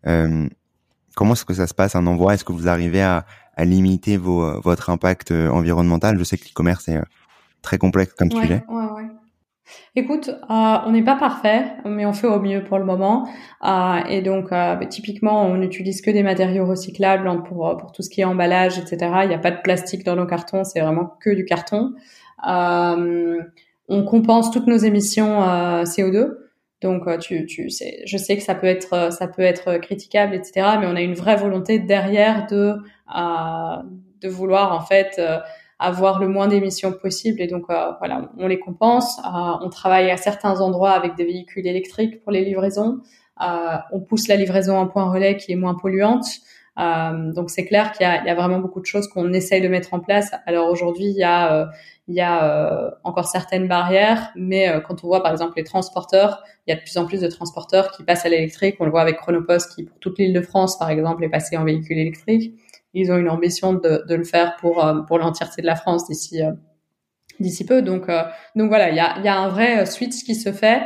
[0.07, 0.47] Euh,
[1.15, 4.17] comment est-ce que ça se passe un envoi Est-ce que vous arrivez à, à limiter
[4.17, 6.17] vos, euh, votre impact euh, environnemental?
[6.17, 6.99] Je sais que l'e-commerce est
[7.61, 8.63] très complexe comme ouais, sujet.
[8.69, 9.07] Ouais, ouais.
[9.95, 13.27] Écoute, euh, on n'est pas parfait, mais on fait au mieux pour le moment.
[13.65, 17.91] Euh, et donc, euh, bah, typiquement, on n'utilise que des matériaux recyclables hein, pour pour
[17.91, 18.97] tout ce qui est emballage, etc.
[19.23, 21.93] Il n'y a pas de plastique dans nos cartons, c'est vraiment que du carton.
[22.43, 25.41] on compense toutes nos émissions
[25.83, 26.46] CO2.
[26.81, 30.35] Donc, euh, tu, tu je sais que ça peut être, euh, ça peut être critiquable,
[30.35, 30.77] etc.
[30.79, 32.75] Mais on a une vraie volonté derrière de,
[33.15, 33.83] euh,
[34.21, 35.19] de vouloir en fait
[35.79, 39.19] avoir le moins d'émissions possible et donc voilà, on les compense.
[39.61, 42.97] on travaille à certains endroits avec des véhicules électriques pour les livraisons.
[43.39, 46.25] on pousse la livraison un point relais qui est moins polluante.
[46.77, 49.67] Euh, donc c'est clair qu'il y, y a, vraiment beaucoup de choses qu'on essaye de
[49.67, 50.31] mettre en place.
[50.45, 51.65] Alors aujourd'hui, il y a, euh,
[52.07, 56.43] il y a euh, encore certaines barrières, mais quand on voit par exemple les transporteurs,
[56.65, 58.75] il y a de plus en plus de transporteurs qui passent à l'électrique.
[58.79, 61.57] On le voit avec Chronopost qui, pour toute l'île de France par exemple, est passé
[61.57, 62.53] en véhicule électrique.
[62.93, 66.41] Ils ont une ambition de, de le faire pour pour l'entièreté de la France d'ici
[67.39, 67.81] d'ici peu.
[67.81, 68.07] Donc,
[68.55, 70.81] donc voilà, il y a, y a un vrai switch qui se fait.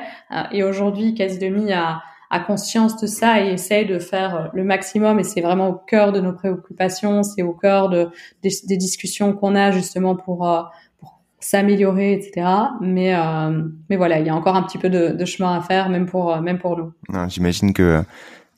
[0.52, 2.02] et aujourd'hui, quasi demi a,
[2.32, 5.20] a conscience de ça et essaye de faire euh, le maximum.
[5.20, 8.10] Et c'est vraiment au cœur de nos préoccupations, c'est au cœur de,
[8.42, 10.62] des, discussions qu'on a justement pour, euh,
[11.00, 12.48] pour s'améliorer, etc.
[12.80, 15.90] Mais, euh, mais voilà, il y a encore un petit peu de, chemin à faire,
[15.90, 16.94] même pour, même pour nous.
[17.28, 18.02] J'imagine que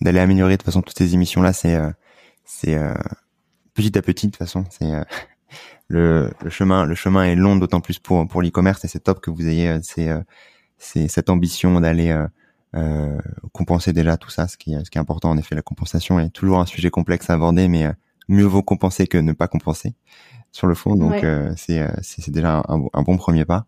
[0.01, 1.77] d'aller améliorer de toute façon toutes ces émissions-là, c'est
[2.45, 2.77] c'est
[3.73, 4.65] petit à petit de toute façon.
[4.69, 4.91] C'est
[5.87, 9.31] le, chemin le chemin est long, d'autant plus pour pour l'e-commerce et c'est top que
[9.31, 10.09] vous ayez c'est
[10.77, 12.13] c'est cette ambition d'aller
[12.75, 13.19] euh,
[13.51, 15.29] compenser déjà tout ça, ce qui, ce qui est important.
[15.29, 17.91] En effet, la compensation est toujours un sujet complexe à aborder, mais euh,
[18.27, 19.93] mieux vaut compenser que ne pas compenser
[20.51, 20.95] sur le fond.
[20.95, 23.65] Donc euh, c'est c'est déjà un, un, bon premier pas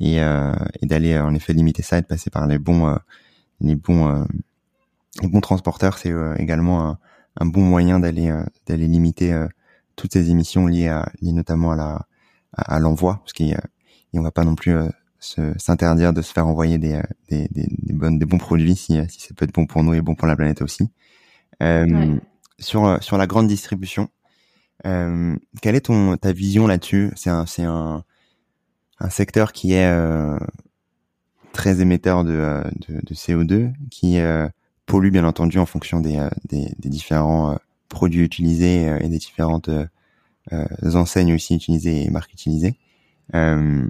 [0.00, 2.96] et, et d'aller en effet limiter ça et de passer par les bons
[3.60, 4.26] les bons
[5.20, 6.98] les bons transporteurs, c'est également un,
[7.38, 8.32] un, bon moyen d'aller
[8.66, 9.38] d'aller limiter
[9.96, 12.06] toutes ces émissions liées à liées notamment à la
[12.56, 13.52] à, l'envoi parce qu'on
[14.14, 14.74] on va pas non plus
[15.20, 18.98] s'interdire de se faire envoyer des, euh, des, des, des, bonnes, des bons produits si,
[18.98, 20.88] euh, si ça peut être bon pour nous et bon pour la planète aussi.
[21.62, 22.16] Euh,
[22.58, 24.08] sur, euh, sur la grande distribution,
[24.86, 27.10] euh, quelle est ton, ta vision là-dessus?
[27.16, 28.02] C'est un, c'est un,
[28.98, 30.38] un secteur qui est euh,
[31.52, 34.18] très émetteur de, de, de CO2, qui
[34.86, 39.68] pollue bien entendu en fonction des, des, des différents produits utilisés et des différentes
[40.94, 42.76] enseignes aussi utilisées et marques utilisées.
[43.34, 43.88] Euh,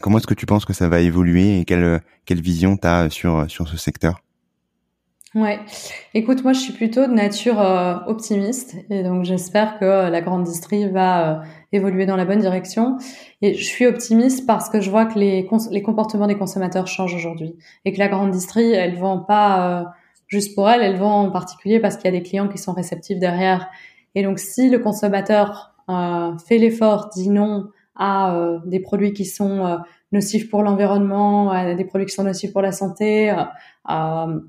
[0.00, 3.10] Comment est-ce que tu penses que ça va évoluer et quelle, quelle vision tu as
[3.10, 4.22] sur, sur ce secteur?
[5.34, 5.60] Ouais,
[6.12, 10.44] écoute, moi je suis plutôt de nature euh, optimiste et donc j'espère que la grande
[10.44, 12.98] distrie va euh, évoluer dans la bonne direction.
[13.40, 17.14] Et je suis optimiste parce que je vois que les, les comportements des consommateurs changent
[17.14, 19.84] aujourd'hui et que la grande distrie, elle vend pas euh,
[20.26, 22.74] juste pour elle, elle vend en particulier parce qu'il y a des clients qui sont
[22.74, 23.70] réceptifs derrière.
[24.14, 25.70] Et donc si le consommateur
[26.46, 29.76] fait l'effort, dit non à euh, des produits qui sont euh,
[30.12, 34.40] nocifs pour l'environnement, à des produits qui sont nocifs pour la santé, euh,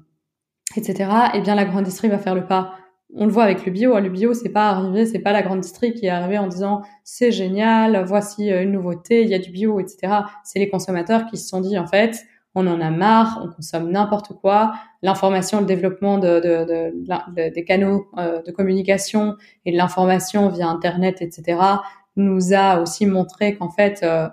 [0.75, 1.09] etc.
[1.33, 2.75] Eh bien, la grande distrie va faire le pas.
[3.15, 3.99] On le voit avec le bio.
[3.99, 6.81] Le bio, c'est pas arrivé, c'est pas la grande distrie qui est arrivée en disant
[7.03, 10.13] c'est génial, voici une nouveauté, il y a du bio, etc.
[10.43, 12.23] C'est les consommateurs qui se sont dit en fait,
[12.55, 14.73] on en a marre, on consomme n'importe quoi.
[15.03, 21.21] L'information, le développement de, de, de, des canaux de communication et de l'information via Internet,
[21.21, 21.57] etc
[22.15, 24.27] nous a aussi montré qu'en fait, euh,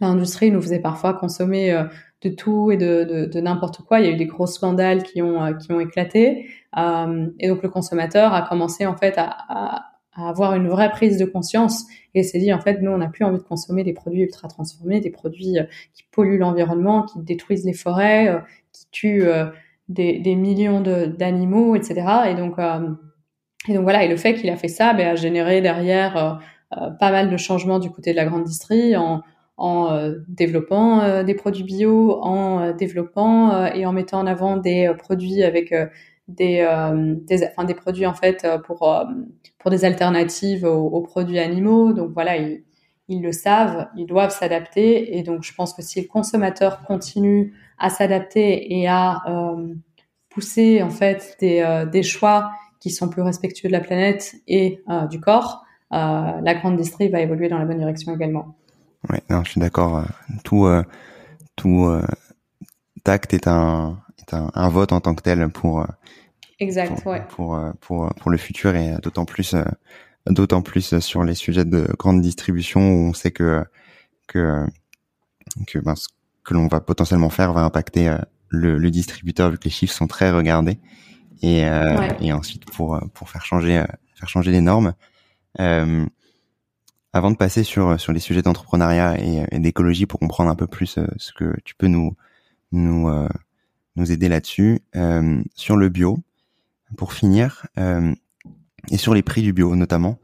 [0.00, 1.84] l'industrie nous faisait parfois consommer euh,
[2.22, 4.00] de tout et de, de, n'importe quoi.
[4.00, 6.48] Il y a eu des gros scandales qui ont, euh, qui ont éclaté.
[6.76, 11.26] et donc, le consommateur a commencé en fait à, à, avoir une vraie prise de
[11.26, 14.22] conscience et s'est dit en fait nous on n'a plus envie de consommer des produits
[14.22, 15.58] ultra transformés, des produits
[15.92, 19.28] qui polluent l'environnement, qui détruisent les forêts, qui tuent
[19.90, 22.30] des, des, millions d'animaux, etc.
[22.30, 22.58] Et donc
[23.68, 27.10] et donc voilà et le fait qu'il a fait ça ben, a généré derrière pas
[27.10, 29.22] mal de changements du côté de la grande distrie en,
[29.56, 34.92] en euh, développant euh, des produits bio, en développant et en mettant en avant des
[34.98, 35.74] produits avec
[36.28, 36.66] des,
[37.26, 39.06] des, enfin, des produits en fait pour,
[39.58, 41.92] pour des alternatives aux, produits animaux.
[41.92, 42.64] Donc voilà, ils,
[43.08, 45.16] ils le savent, ils doivent s'adapter.
[45.16, 49.22] Et donc je pense que si le consommateur continue à s'adapter et à
[50.28, 52.50] pousser en fait des, des choix
[52.80, 57.20] qui sont plus respectueux de la planète et du corps, euh, la grande distrie va
[57.20, 58.56] évoluer dans la bonne direction également.
[59.10, 59.98] Ouais, non, je suis d'accord.
[59.98, 60.04] Euh,
[60.42, 60.82] tout, euh,
[61.54, 61.88] tout
[63.04, 65.86] tact est un, est un, un, vote en tant que tel pour.
[66.58, 67.22] Exact, pour, ouais.
[67.28, 69.54] Pour, pour, pour le futur et d'autant plus,
[70.26, 73.62] d'autant plus sur les sujets de grande distribution où on sait que,
[74.26, 74.64] que,
[75.66, 76.08] que, ben, ce
[76.44, 78.16] que l'on va potentiellement faire va impacter
[78.48, 80.78] le, le, distributeur vu que les chiffres sont très regardés
[81.42, 81.66] et,
[82.20, 84.94] et ensuite pour, pour faire changer, faire changer les normes.
[85.60, 86.06] Euh,
[87.12, 90.98] avant de passer sur sur les sujets d'entrepreneuriat et, d'écologie pour comprendre un peu plus
[90.98, 92.14] euh, ce que tu peux nous
[92.72, 93.28] nous euh,
[93.96, 94.80] nous aider là-dessus
[95.54, 96.18] sur le bio
[96.98, 97.66] pour finir
[98.90, 100.18] et sur les prix du bio notamment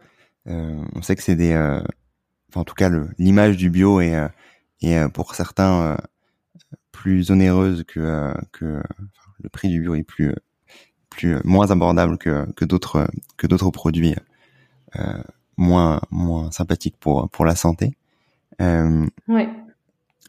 [0.44, 4.20] on sait que c'est des enfin, en tout cas l'image du bio est
[4.82, 5.96] est pour certains
[6.90, 8.82] plus onéreuse que que
[9.42, 10.34] le prix du bio est plus
[11.08, 14.14] plus moins abordable que que d'autres que d'autres produits
[15.56, 17.96] moins moins sympathique pour pour la santé.
[18.60, 19.48] Euh, ouais.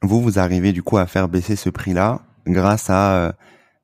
[0.01, 3.35] Vous vous arrivez du coup à faire baisser ce prix-là grâce à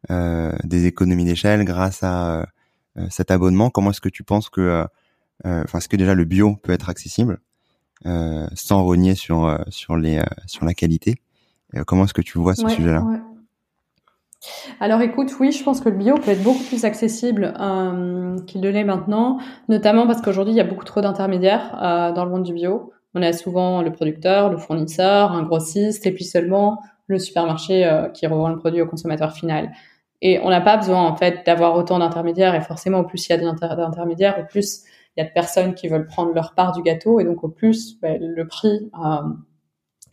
[0.10, 2.48] euh, des économies d'échelle, grâce à
[3.10, 3.70] cet abonnement.
[3.70, 4.86] Comment est-ce que tu penses que
[5.46, 7.40] enfin est-ce que déjà le bio peut être accessible
[8.04, 11.22] sans rogner sur sur les sur la qualité?
[11.86, 13.06] Comment est-ce que tu vois ce sujet-là?
[14.80, 18.62] Alors écoute, oui, je pense que le bio peut être beaucoup plus accessible euh, qu'il
[18.62, 22.32] ne l'est maintenant, notamment parce qu'aujourd'hui, il y a beaucoup trop d'intermédiaires euh, dans le
[22.32, 22.94] monde du bio.
[23.16, 28.08] On a souvent le producteur, le fournisseur, un grossiste, et puis seulement le supermarché euh,
[28.10, 29.72] qui revend le produit au consommateur final.
[30.22, 33.32] Et on n'a pas besoin en fait d'avoir autant d'intermédiaires, et forcément, au plus il
[33.32, 34.84] y a d'intermédiaires, au plus
[35.18, 37.50] il y a de personnes qui veulent prendre leur part du gâteau, et donc au
[37.50, 38.90] plus ben, le prix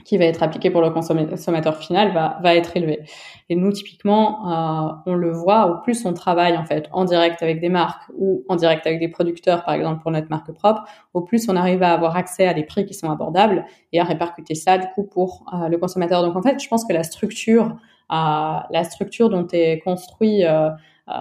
[0.06, 3.00] qui va être appliqué pour le consommateur final va, va être élevé.
[3.48, 7.42] Et nous, typiquement, euh, on le voit, au plus on travaille en fait en direct
[7.42, 10.84] avec des marques ou en direct avec des producteurs, par exemple pour notre marque propre,
[11.12, 14.04] au plus on arrive à avoir accès à des prix qui sont abordables et à
[14.04, 16.22] répercuter ça du coup pour euh, le consommateur.
[16.22, 17.76] Donc en fait, je pense que la structure,
[18.12, 20.70] euh, la structure dont est construit euh,
[21.08, 21.12] euh,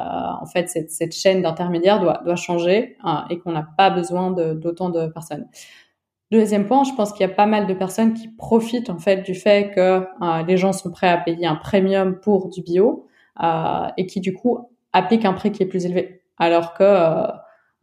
[0.42, 2.98] en fait cette, cette chaîne d'intermédiaires doit, doit changer
[3.30, 5.48] et qu'on n'a pas besoin d'autant de personnes.
[6.32, 9.18] Deuxième point, je pense qu'il y a pas mal de personnes qui profitent en fait
[9.18, 13.08] du fait que euh, les gens sont prêts à payer un premium pour du bio
[13.44, 16.24] euh, et qui du coup appliquent un prix qui est plus élevé.
[16.38, 17.28] Alors que euh,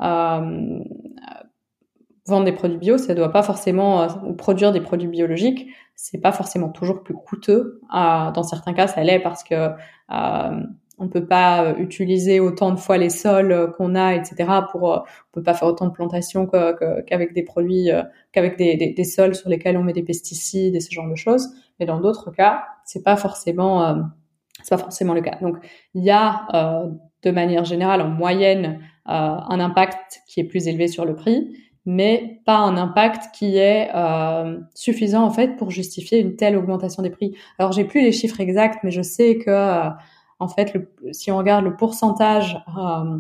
[0.02, 0.78] euh
[2.24, 6.30] vendre des produits bio, ça doit pas forcément ou produire des produits biologiques, c'est pas
[6.30, 7.80] forcément toujours plus coûteux.
[7.92, 9.70] dans certains cas, ça l'est parce que
[11.02, 14.48] on peut pas euh, utiliser autant de fois les sols euh, qu'on a, etc.
[14.70, 17.90] Pour, euh, on peut pas faire autant de plantations qu'avec des produits,
[18.30, 21.48] qu'avec des, des, sols sur lesquels on met des pesticides et ce genre de choses.
[21.80, 23.96] Mais dans d'autres cas, c'est pas forcément,
[24.62, 25.38] c'est pas forcément le cas.
[25.40, 25.56] Donc,
[25.94, 26.46] il y a
[27.22, 32.40] de manière générale, en moyenne, un impact qui est plus élevé sur le prix, mais
[32.44, 33.90] pas un impact qui est
[34.74, 37.34] suffisant en fait pour justifier une telle augmentation des prix.
[37.58, 39.90] Alors, j'ai plus les chiffres exacts, mais je sais que
[40.42, 40.76] en fait,
[41.12, 43.18] si on regarde le pourcentage, euh,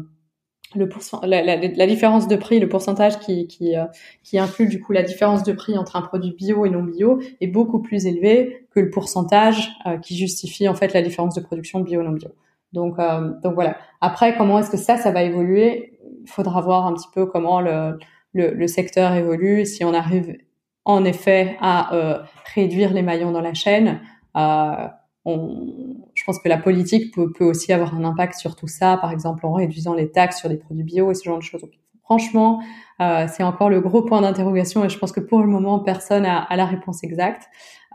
[0.74, 0.88] le
[1.26, 3.84] la, différence de prix, le pourcentage qui, qui, euh,
[4.24, 7.20] qui inclut du coup la différence de prix entre un produit bio et non bio
[7.40, 11.40] est beaucoup plus élevé que le pourcentage euh, qui justifie en fait la différence de
[11.40, 12.30] production bio non bio.
[12.72, 12.96] Donc,
[13.42, 13.76] donc voilà.
[14.00, 15.98] Après, comment est-ce que ça, ça va évoluer?
[16.22, 17.98] Il faudra voir un petit peu comment le,
[18.32, 20.38] le, le secteur évolue, si on arrive
[20.86, 24.00] en effet à réduire les maillons dans la chaîne.
[24.36, 24.88] Euh,
[25.24, 29.46] je pense que la politique peut, aussi avoir un impact sur tout ça, par exemple
[29.46, 31.64] en réduisant les taxes sur les produits bio et ce genre de choses.
[32.02, 32.60] franchement,
[33.00, 36.26] euh, c'est encore le gros point d'interrogation et je pense que pour le moment, personne
[36.26, 37.48] a, a la réponse exacte.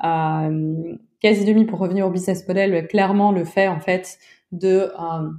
[0.04, 4.18] Euh, quasi demi pour revenir au business model, clairement le fait en fait
[4.52, 5.30] de euh,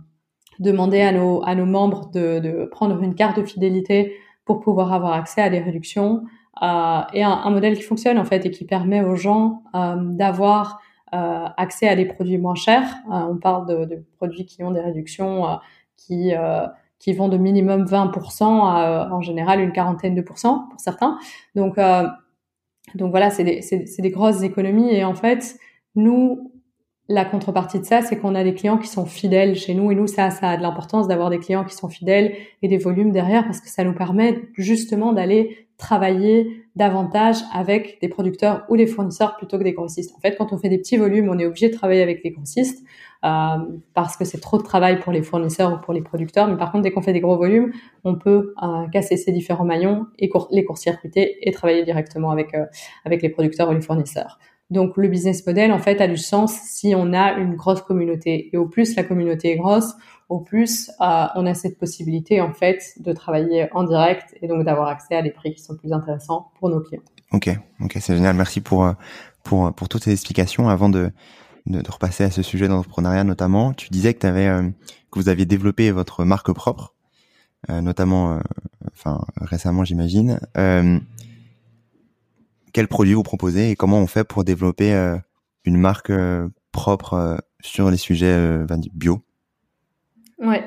[0.58, 4.92] demander à nos, à nos membres de, de, prendre une carte de fidélité pour pouvoir
[4.92, 6.24] avoir accès à des réductions
[6.62, 9.94] euh, et un, un, modèle qui fonctionne en fait et qui permet aux gens euh,
[9.96, 10.80] d'avoir
[11.12, 12.88] accès à des produits moins chers.
[13.10, 15.54] Euh, on parle de, de, produits qui ont des réductions euh,
[15.96, 16.32] qui
[16.98, 21.18] qui vont de minimum 20% à en général une quarantaine de pourcents pour certains.
[21.54, 21.78] Donc
[22.94, 23.60] donc voilà, c'est des,
[23.98, 25.56] des grosses économies et en fait,
[25.94, 26.52] nous,
[27.08, 29.94] la contrepartie de ça, c'est qu'on a des clients qui sont fidèles chez nous et
[29.94, 33.12] nous, ça, ça a de l'importance d'avoir des clients qui sont fidèles et des volumes
[33.12, 38.86] derrière parce que ça nous permet justement d'aller travailler davantage avec des producteurs ou des
[38.86, 40.14] fournisseurs plutôt que des grossistes.
[40.16, 42.30] En fait, quand on fait des petits volumes, on est obligé de travailler avec des
[42.30, 42.86] grossistes
[43.24, 43.56] euh,
[43.94, 46.46] parce que c'est trop de travail pour les fournisseurs ou pour les producteurs.
[46.48, 47.72] Mais par contre, dès qu'on fait des gros volumes,
[48.04, 52.64] on peut euh, casser ces différents maillons et les court-circuiter et travailler directement avec euh,
[53.04, 54.38] avec les producteurs ou les fournisseurs.
[54.70, 58.50] Donc le business model en fait a du sens si on a une grosse communauté
[58.52, 59.94] et au plus la communauté est grosse,
[60.28, 64.64] au plus euh, on a cette possibilité en fait de travailler en direct et donc
[64.64, 67.02] d'avoir accès à des prix qui sont plus intéressants pour nos clients.
[67.32, 68.36] Ok, ok, c'est génial.
[68.36, 68.92] Merci pour euh,
[69.42, 70.68] pour pour toutes ces explications.
[70.68, 71.10] Avant de
[71.66, 74.62] de, repasser à ce sujet d'entrepreneuriat notamment, tu disais que tu avais euh,
[75.10, 76.94] que vous aviez développé votre marque propre,
[77.70, 78.38] notamment,
[78.92, 80.38] enfin récemment j'imagine.
[82.74, 84.92] quels produits vous proposez et comment on fait pour développer
[85.64, 86.12] une marque
[86.72, 89.22] propre sur les sujets bio?
[90.38, 90.62] Ouais.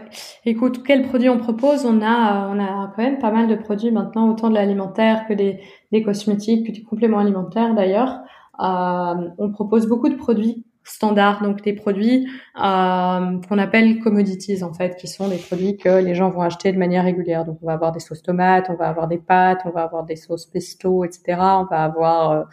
[0.46, 1.86] Écoute, quels produits on propose?
[1.86, 5.34] On a, on a quand même pas mal de produits maintenant, autant de l'alimentaire que
[5.34, 5.62] des,
[5.94, 8.20] des cosmétiques, que des compléments alimentaires d'ailleurs.
[8.60, 14.74] Euh, on propose beaucoup de produits standards, donc des produits euh, qu'on appelle commodities en
[14.74, 17.46] fait, qui sont des produits que les gens vont acheter de manière régulière.
[17.46, 20.04] Donc on va avoir des sauces tomates, on va avoir des pâtes, on va avoir
[20.06, 21.38] des sauces pesto, etc.
[21.40, 22.44] On va avoir, euh,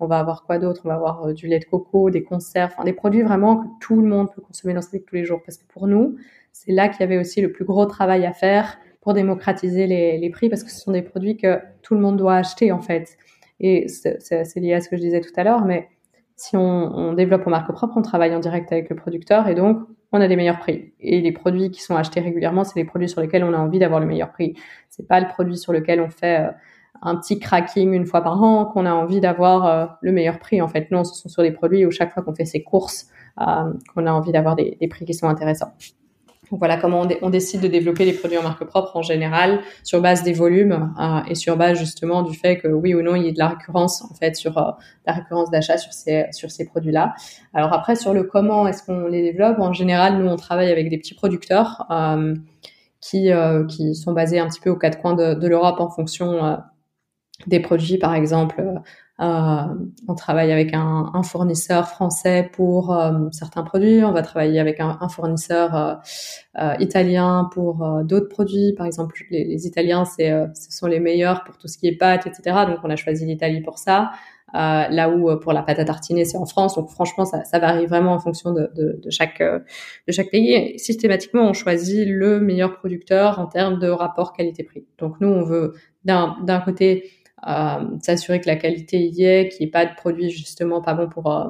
[0.00, 0.82] on va avoir quoi d'autre?
[0.84, 3.66] On va avoir euh, du lait de coco, des conserves, enfin des produits vraiment que
[3.80, 5.40] tout le monde peut consommer dans sa vie tous les jours.
[5.44, 6.16] Parce que pour nous,
[6.52, 10.30] c'est là qu'il y avait aussi le plus gros travail à faire pour démocratiser les,
[10.30, 13.16] prix parce que ce sont des produits que tout le monde doit acheter en fait.
[13.58, 15.88] Et c'est lié à ce que je disais tout à l'heure, mais
[16.36, 19.78] si on, développe en marque propre, on travaille en direct avec le producteur et donc
[20.12, 20.92] on a des meilleurs prix.
[21.00, 23.78] Et les produits qui sont achetés régulièrement, c'est les produits sur lesquels on a envie
[23.78, 24.54] d'avoir le meilleur prix.
[24.88, 26.52] C'est pas le produit sur lequel on fait euh,
[27.02, 30.60] un petit cracking une fois par an qu'on a envie d'avoir euh, le meilleur prix.
[30.60, 33.08] En fait, non, ce sont sur des produits où chaque fois qu'on fait ses courses,
[33.40, 35.72] euh, qu'on a envie d'avoir des prix qui sont intéressants.
[36.58, 40.22] Voilà comment on, décide de développer les produits en marque propre en général sur base
[40.22, 43.28] des volumes euh, et sur base justement du fait que oui ou non il y
[43.28, 44.70] ait de la récurrence en fait sur euh,
[45.06, 47.14] la récurrence d'achat sur ces sur ces produits-là.
[47.54, 50.90] Alors après sur le comment est-ce qu'on les développe en général nous on travaille avec
[50.90, 52.34] des petits producteurs euh,
[53.00, 53.30] qui
[53.68, 56.58] qui sont basés un petit peu aux quatre coins de l'Europe en fonction
[57.46, 58.62] des produits par exemple
[59.22, 59.62] euh,
[60.08, 64.02] on travaille avec un, un fournisseur français pour euh, certains produits.
[64.04, 65.94] On va travailler avec un, un fournisseur euh,
[66.60, 68.72] euh italien pour d'autres produits.
[68.76, 71.96] Par exemple, les, les Italiens, c'est, ce sont les meilleurs pour tout ce qui est
[71.96, 72.66] pâtes, etc.
[72.66, 74.10] Donc, on a choisi l'Italie pour ça.
[74.54, 76.74] là où pour la pâte à tartiner, c'est en France.
[76.74, 80.52] Donc, franchement, ça, ça varie vraiment en fonction de, de, de chaque de chaque pays.
[80.52, 84.84] Et systématiquement, on choisit le meilleur producteur en termes de rapport qualité-prix.
[84.98, 85.74] Donc, nous, on veut
[86.04, 87.21] d'un d'un côté euh,
[88.00, 91.08] s'assurer que la qualité y est, qu'il n'y ait pas de produits justement pas bons
[91.08, 91.48] pour euh,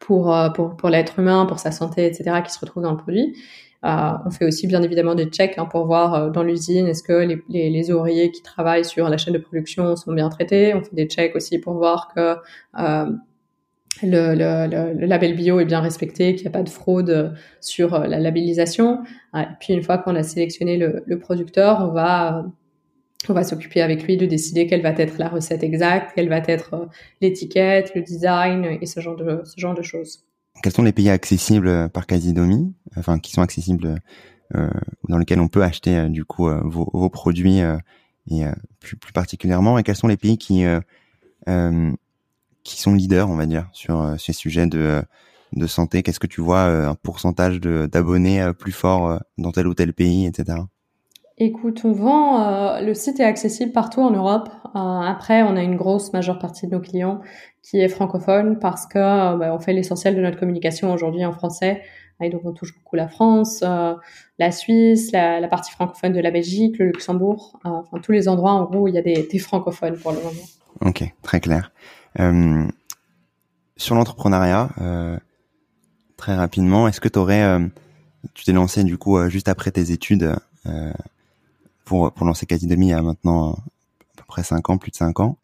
[0.00, 2.96] pour, euh, pour, pour l'être humain, pour sa santé, etc., qui se retrouvent dans le
[2.96, 3.36] produit.
[3.84, 7.12] Euh, on fait aussi bien évidemment des checks hein, pour voir dans l'usine est-ce que
[7.12, 10.74] les, les, les, ouvriers qui travaillent sur la chaîne de production sont bien traités.
[10.74, 12.36] On fait des checks aussi pour voir que
[12.80, 13.10] euh,
[14.02, 17.98] le, le, le, label bio est bien respecté, qu'il n'y a pas de fraude sur
[17.98, 19.02] la labellisation.
[19.36, 22.46] Et puis une fois qu'on a sélectionné le, le producteur, on va
[23.28, 26.38] on va s'occuper avec lui de décider quelle va être la recette exacte, quelle va
[26.38, 26.86] être euh,
[27.20, 30.24] l'étiquette, le design et ce genre de ce genre de choses.
[30.62, 34.00] Quels sont les pays accessibles par Casidomi, enfin qui sont accessibles
[34.54, 34.68] euh,
[35.08, 37.58] dans lesquels on peut acheter euh, du coup euh, vos, vos, produits
[38.30, 38.44] et
[38.80, 40.64] plus, plus, particulièrement, et quels sont les pays qui
[42.62, 45.02] qui sont leaders, on va dire, sur ces sujets de
[45.52, 46.02] de santé?
[46.02, 50.58] Qu'est-ce que tu vois un pourcentage d'abonnés plus fort dans tel ou tel pays, etc.
[51.38, 54.48] Écoute, on vend, euh, le site est accessible partout en Europe.
[54.76, 57.22] Euh, après, on a une grosse majeure partie de nos clients
[57.60, 61.32] qui est francophone parce que euh, bah, on fait l'essentiel de notre communication aujourd'hui en
[61.32, 61.82] français.
[62.22, 63.64] Et donc, on touche beaucoup la France,
[64.38, 68.64] la Suisse, la, partie francophone de la Belgique, le Luxembourg, enfin tous les endroits en
[68.66, 70.30] gros où il y a des, des francophones pour le moment.
[70.80, 71.72] Ok, très clair.
[73.76, 74.68] sur l'entrepreneuriat,
[76.16, 77.58] très rapidement, est-ce que tu aurais,
[78.32, 80.36] tu t'es lancé du coup juste après tes études
[81.84, 83.56] pour, pour lancer Demi il y a maintenant à
[84.16, 85.36] peu près 5 ans, plus de 5 ans.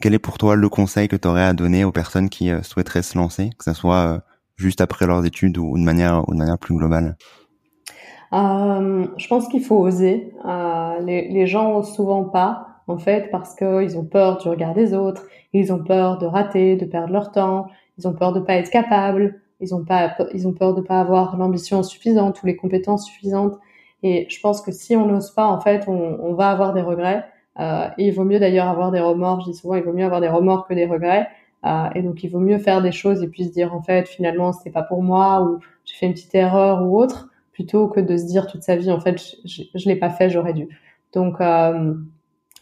[0.00, 2.62] Quel est pour toi le conseil que tu aurais à donner aux personnes qui euh,
[2.62, 4.18] souhaiteraient se lancer, que ce soit euh,
[4.56, 7.16] juste après leurs études ou de manière, ou de manière plus globale?
[8.32, 10.32] Euh, Je pense qu'il faut oser.
[10.44, 14.74] Euh, les, les gens osent souvent pas, en fait, parce qu'ils ont peur du regard
[14.74, 17.68] des autres, ils ont peur de rater, de perdre leur temps,
[17.98, 21.00] ils ont peur de pas être capables, ils ont, pas, ils ont peur de pas
[21.00, 23.58] avoir l'ambition suffisante ou les compétences suffisantes.
[24.02, 26.82] Et je pense que si on n'ose pas, en fait, on, on, va avoir des
[26.82, 27.24] regrets.
[27.60, 29.40] Euh, et il vaut mieux d'ailleurs avoir des remords.
[29.42, 31.28] Je dis souvent, il vaut mieux avoir des remords que des regrets.
[31.64, 34.08] Euh, et donc, il vaut mieux faire des choses et puis se dire, en fait,
[34.08, 38.00] finalement, c'était pas pour moi ou j'ai fait une petite erreur ou autre, plutôt que
[38.00, 40.68] de se dire toute sa vie, en fait, je, je, l'ai pas fait, j'aurais dû.
[41.12, 41.94] Donc, euh,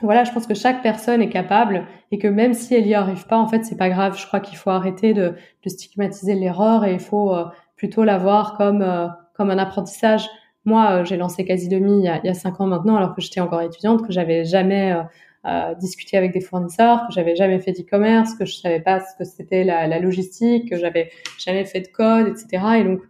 [0.02, 3.26] voilà, je pense que chaque personne est capable et que même si elle y arrive
[3.26, 4.18] pas, en fait, c'est pas grave.
[4.18, 7.44] Je crois qu'il faut arrêter de, de stigmatiser l'erreur et il faut euh,
[7.76, 10.28] plutôt la voir comme euh, comme un apprentissage.
[10.64, 12.96] Moi, euh, j'ai lancé quasi demi il y, a, il y a cinq ans maintenant,
[12.96, 15.02] alors que j'étais encore étudiante, que j'avais jamais euh,
[15.46, 19.16] euh, discuté avec des fournisseurs, que j'avais jamais fait d'e-commerce, que je savais pas ce
[19.18, 22.64] que c'était la, la, logistique, que j'avais jamais fait de code, etc.
[22.80, 23.00] Et donc,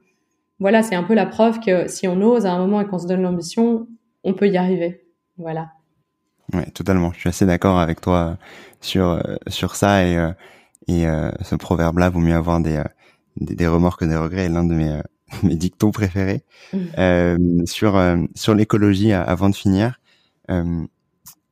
[0.61, 2.99] voilà, c'est un peu la preuve que si on ose à un moment et qu'on
[2.99, 3.89] se donne l'ambition,
[4.23, 5.05] on peut y arriver.
[5.37, 5.71] Voilà.
[6.53, 7.13] Ouais, totalement.
[7.13, 8.37] Je suis assez d'accord avec toi
[8.81, 10.17] sur sur ça et
[10.89, 11.05] et
[11.43, 12.83] ce proverbe-là, vaut mieux avoir des,
[13.37, 14.49] des, des remords que des regrets.
[14.49, 15.01] L'un de mes
[15.43, 16.79] mes dictons préférés mmh.
[16.99, 20.01] euh, sur euh, sur l'écologie avant de finir.
[20.51, 20.85] Euh,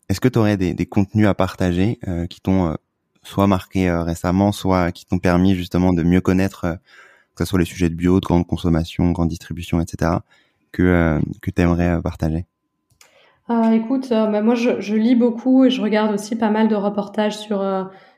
[0.08, 2.74] est-ce que tu aurais des, des, contenus à partager euh, qui t'ont
[3.22, 6.78] soit marqué récemment, soit qui t'ont permis justement de mieux connaître
[7.34, 10.12] que ce soit les sujets de bio, de grande consommation, grande distribution, etc.
[10.72, 12.46] que que tu aimerais partager?
[13.72, 17.38] Écoute, bah moi je, je, lis beaucoup et je regarde aussi pas mal de reportages
[17.38, 17.62] sur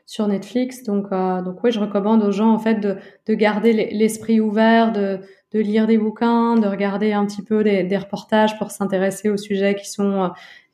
[0.05, 0.83] sur Netflix.
[0.83, 2.97] Donc, euh, donc oui, je recommande aux gens en fait de,
[3.27, 5.19] de garder l'esprit ouvert, de,
[5.53, 9.37] de lire des bouquins, de regarder un petit peu des, des reportages pour s'intéresser aux
[9.37, 10.27] sujets qui sont euh,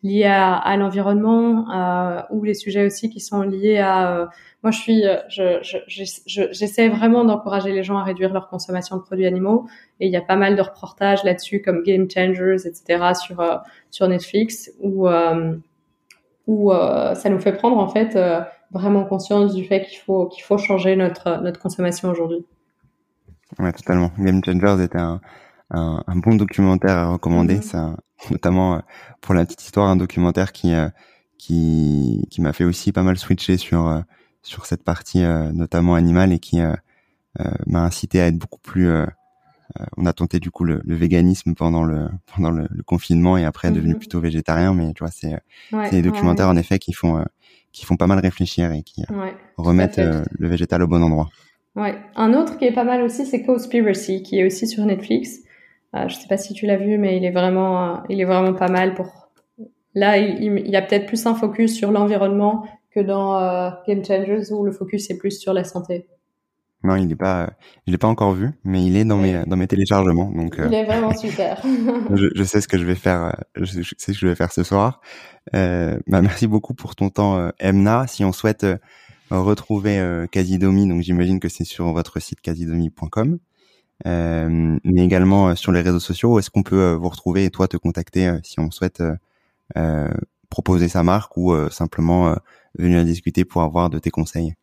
[0.04, 4.22] liés à, à l'environnement euh, ou les sujets aussi qui sont liés à.
[4.22, 4.26] Euh,
[4.64, 9.02] moi, je suis, je, j'essaie je, vraiment d'encourager les gens à réduire leur consommation de
[9.02, 9.68] produits animaux
[10.00, 13.14] et il y a pas mal de reportages là-dessus comme Game Changers, etc.
[13.14, 13.62] sur
[13.92, 15.08] sur Netflix où
[16.48, 18.18] où ça nous fait prendre en fait
[18.72, 22.46] vraiment conscience du fait qu'il faut qu'il faut changer notre notre consommation aujourd'hui.
[23.60, 24.12] Ouais, totalement.
[24.20, 25.22] Game Changers était un,
[25.72, 27.56] un, un bon documentaire à recommander.
[27.58, 27.96] Mm
[28.32, 28.80] notamment euh,
[29.22, 30.90] pour la petite histoire, un documentaire qui euh,
[31.38, 34.02] qui qui m'a fait aussi pas mal switcher sur euh,
[34.42, 35.22] sur cette partie
[35.54, 36.62] notamment animale et qui
[37.66, 38.90] m'a incité à être beaucoup plus
[39.98, 43.44] on a tenté du coup le, le véganisme pendant le pendant le, le confinement et
[43.44, 43.98] après devenu mm-hmm.
[43.98, 45.38] plutôt végétarien mais tu vois c'est
[45.72, 47.26] c'est des documentaires en effet qui font
[47.72, 49.04] qui font pas mal réfléchir et qui
[49.58, 51.30] remettent le végétal au bon endroit.
[51.78, 51.96] Ouais.
[52.16, 55.42] Un autre qui est pas mal aussi, c'est Conspiracy, qui est aussi sur Netflix.
[55.96, 58.26] Euh, je sais pas si tu l'as vu, mais il est vraiment, euh, il est
[58.26, 59.30] vraiment pas mal pour.
[59.94, 64.04] Là, il, il y a peut-être plus un focus sur l'environnement que dans euh, Game
[64.04, 66.08] Changers où le focus est plus sur la santé.
[66.84, 67.50] Non, il est pas,
[67.86, 70.56] je l'ai pas encore vu, mais il est dans mes dans mes téléchargements, donc.
[70.64, 71.62] Il est vraiment super.
[72.14, 74.52] je, je, sais ce que je vais faire, je sais ce que je vais faire
[74.52, 75.02] ce soir.
[75.56, 78.06] Euh, bah, merci beaucoup pour ton temps, Emna.
[78.08, 78.66] Si on souhaite
[79.32, 83.40] retrouver euh, Casidomi, donc j'imagine que c'est sur votre site casidomi.com,
[84.06, 86.40] euh, mais également euh, sur les réseaux sociaux.
[86.40, 89.04] Est-ce qu'on peut vous retrouver et toi te contacter si on souhaite
[90.50, 92.34] proposer sa marque ou simplement
[92.78, 94.54] venir discuter pour avoir de tes conseils?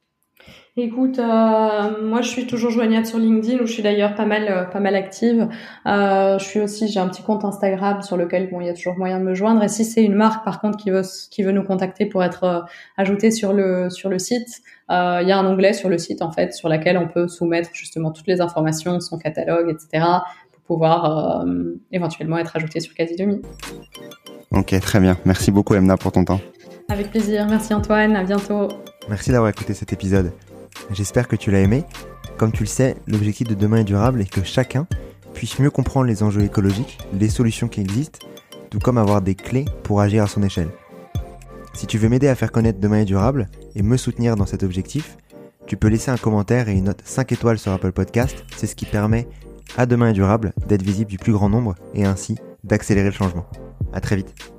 [0.77, 4.49] Écoute, euh, moi je suis toujours joignable sur LinkedIn où je suis d'ailleurs pas mal
[4.49, 5.49] euh, pas mal active.
[5.87, 8.75] Euh, je suis aussi j'ai un petit compte Instagram sur lequel bon il y a
[8.75, 9.63] toujours moyen de me joindre.
[9.63, 12.65] Et si c'est une marque par contre qui veut qui veut nous contacter pour être
[12.97, 16.33] ajoutée sur le sur le site, il y a un onglet sur le site en
[16.33, 20.05] fait sur lequel on peut soumettre justement toutes les informations, son catalogue, etc.
[20.51, 21.47] pour pouvoir
[21.93, 23.41] éventuellement être ajouté sur Quasi Demi.
[24.51, 25.17] Ok, très bien.
[25.25, 26.41] Merci beaucoup Emna pour ton temps.
[26.89, 27.47] Avec plaisir.
[27.49, 28.17] Merci Antoine.
[28.17, 28.69] À bientôt.
[29.09, 30.33] Merci d'avoir écouté cet épisode.
[30.91, 31.85] J'espère que tu l'as aimé.
[32.37, 34.87] Comme tu le sais, l'objectif de demain est durable et que chacun
[35.33, 38.21] puisse mieux comprendre les enjeux écologiques, les solutions qui existent,
[38.71, 40.71] tout comme avoir des clés pour agir à son échelle.
[41.75, 44.63] Si tu veux m'aider à faire connaître Demain est durable et me soutenir dans cet
[44.63, 45.17] objectif,
[45.67, 48.45] tu peux laisser un commentaire et une note 5 étoiles sur Apple Podcast.
[48.57, 49.27] C'est ce qui permet
[49.77, 53.47] à Demain est durable d'être visible du plus grand nombre et ainsi d'accélérer le changement.
[53.93, 54.54] À très vite.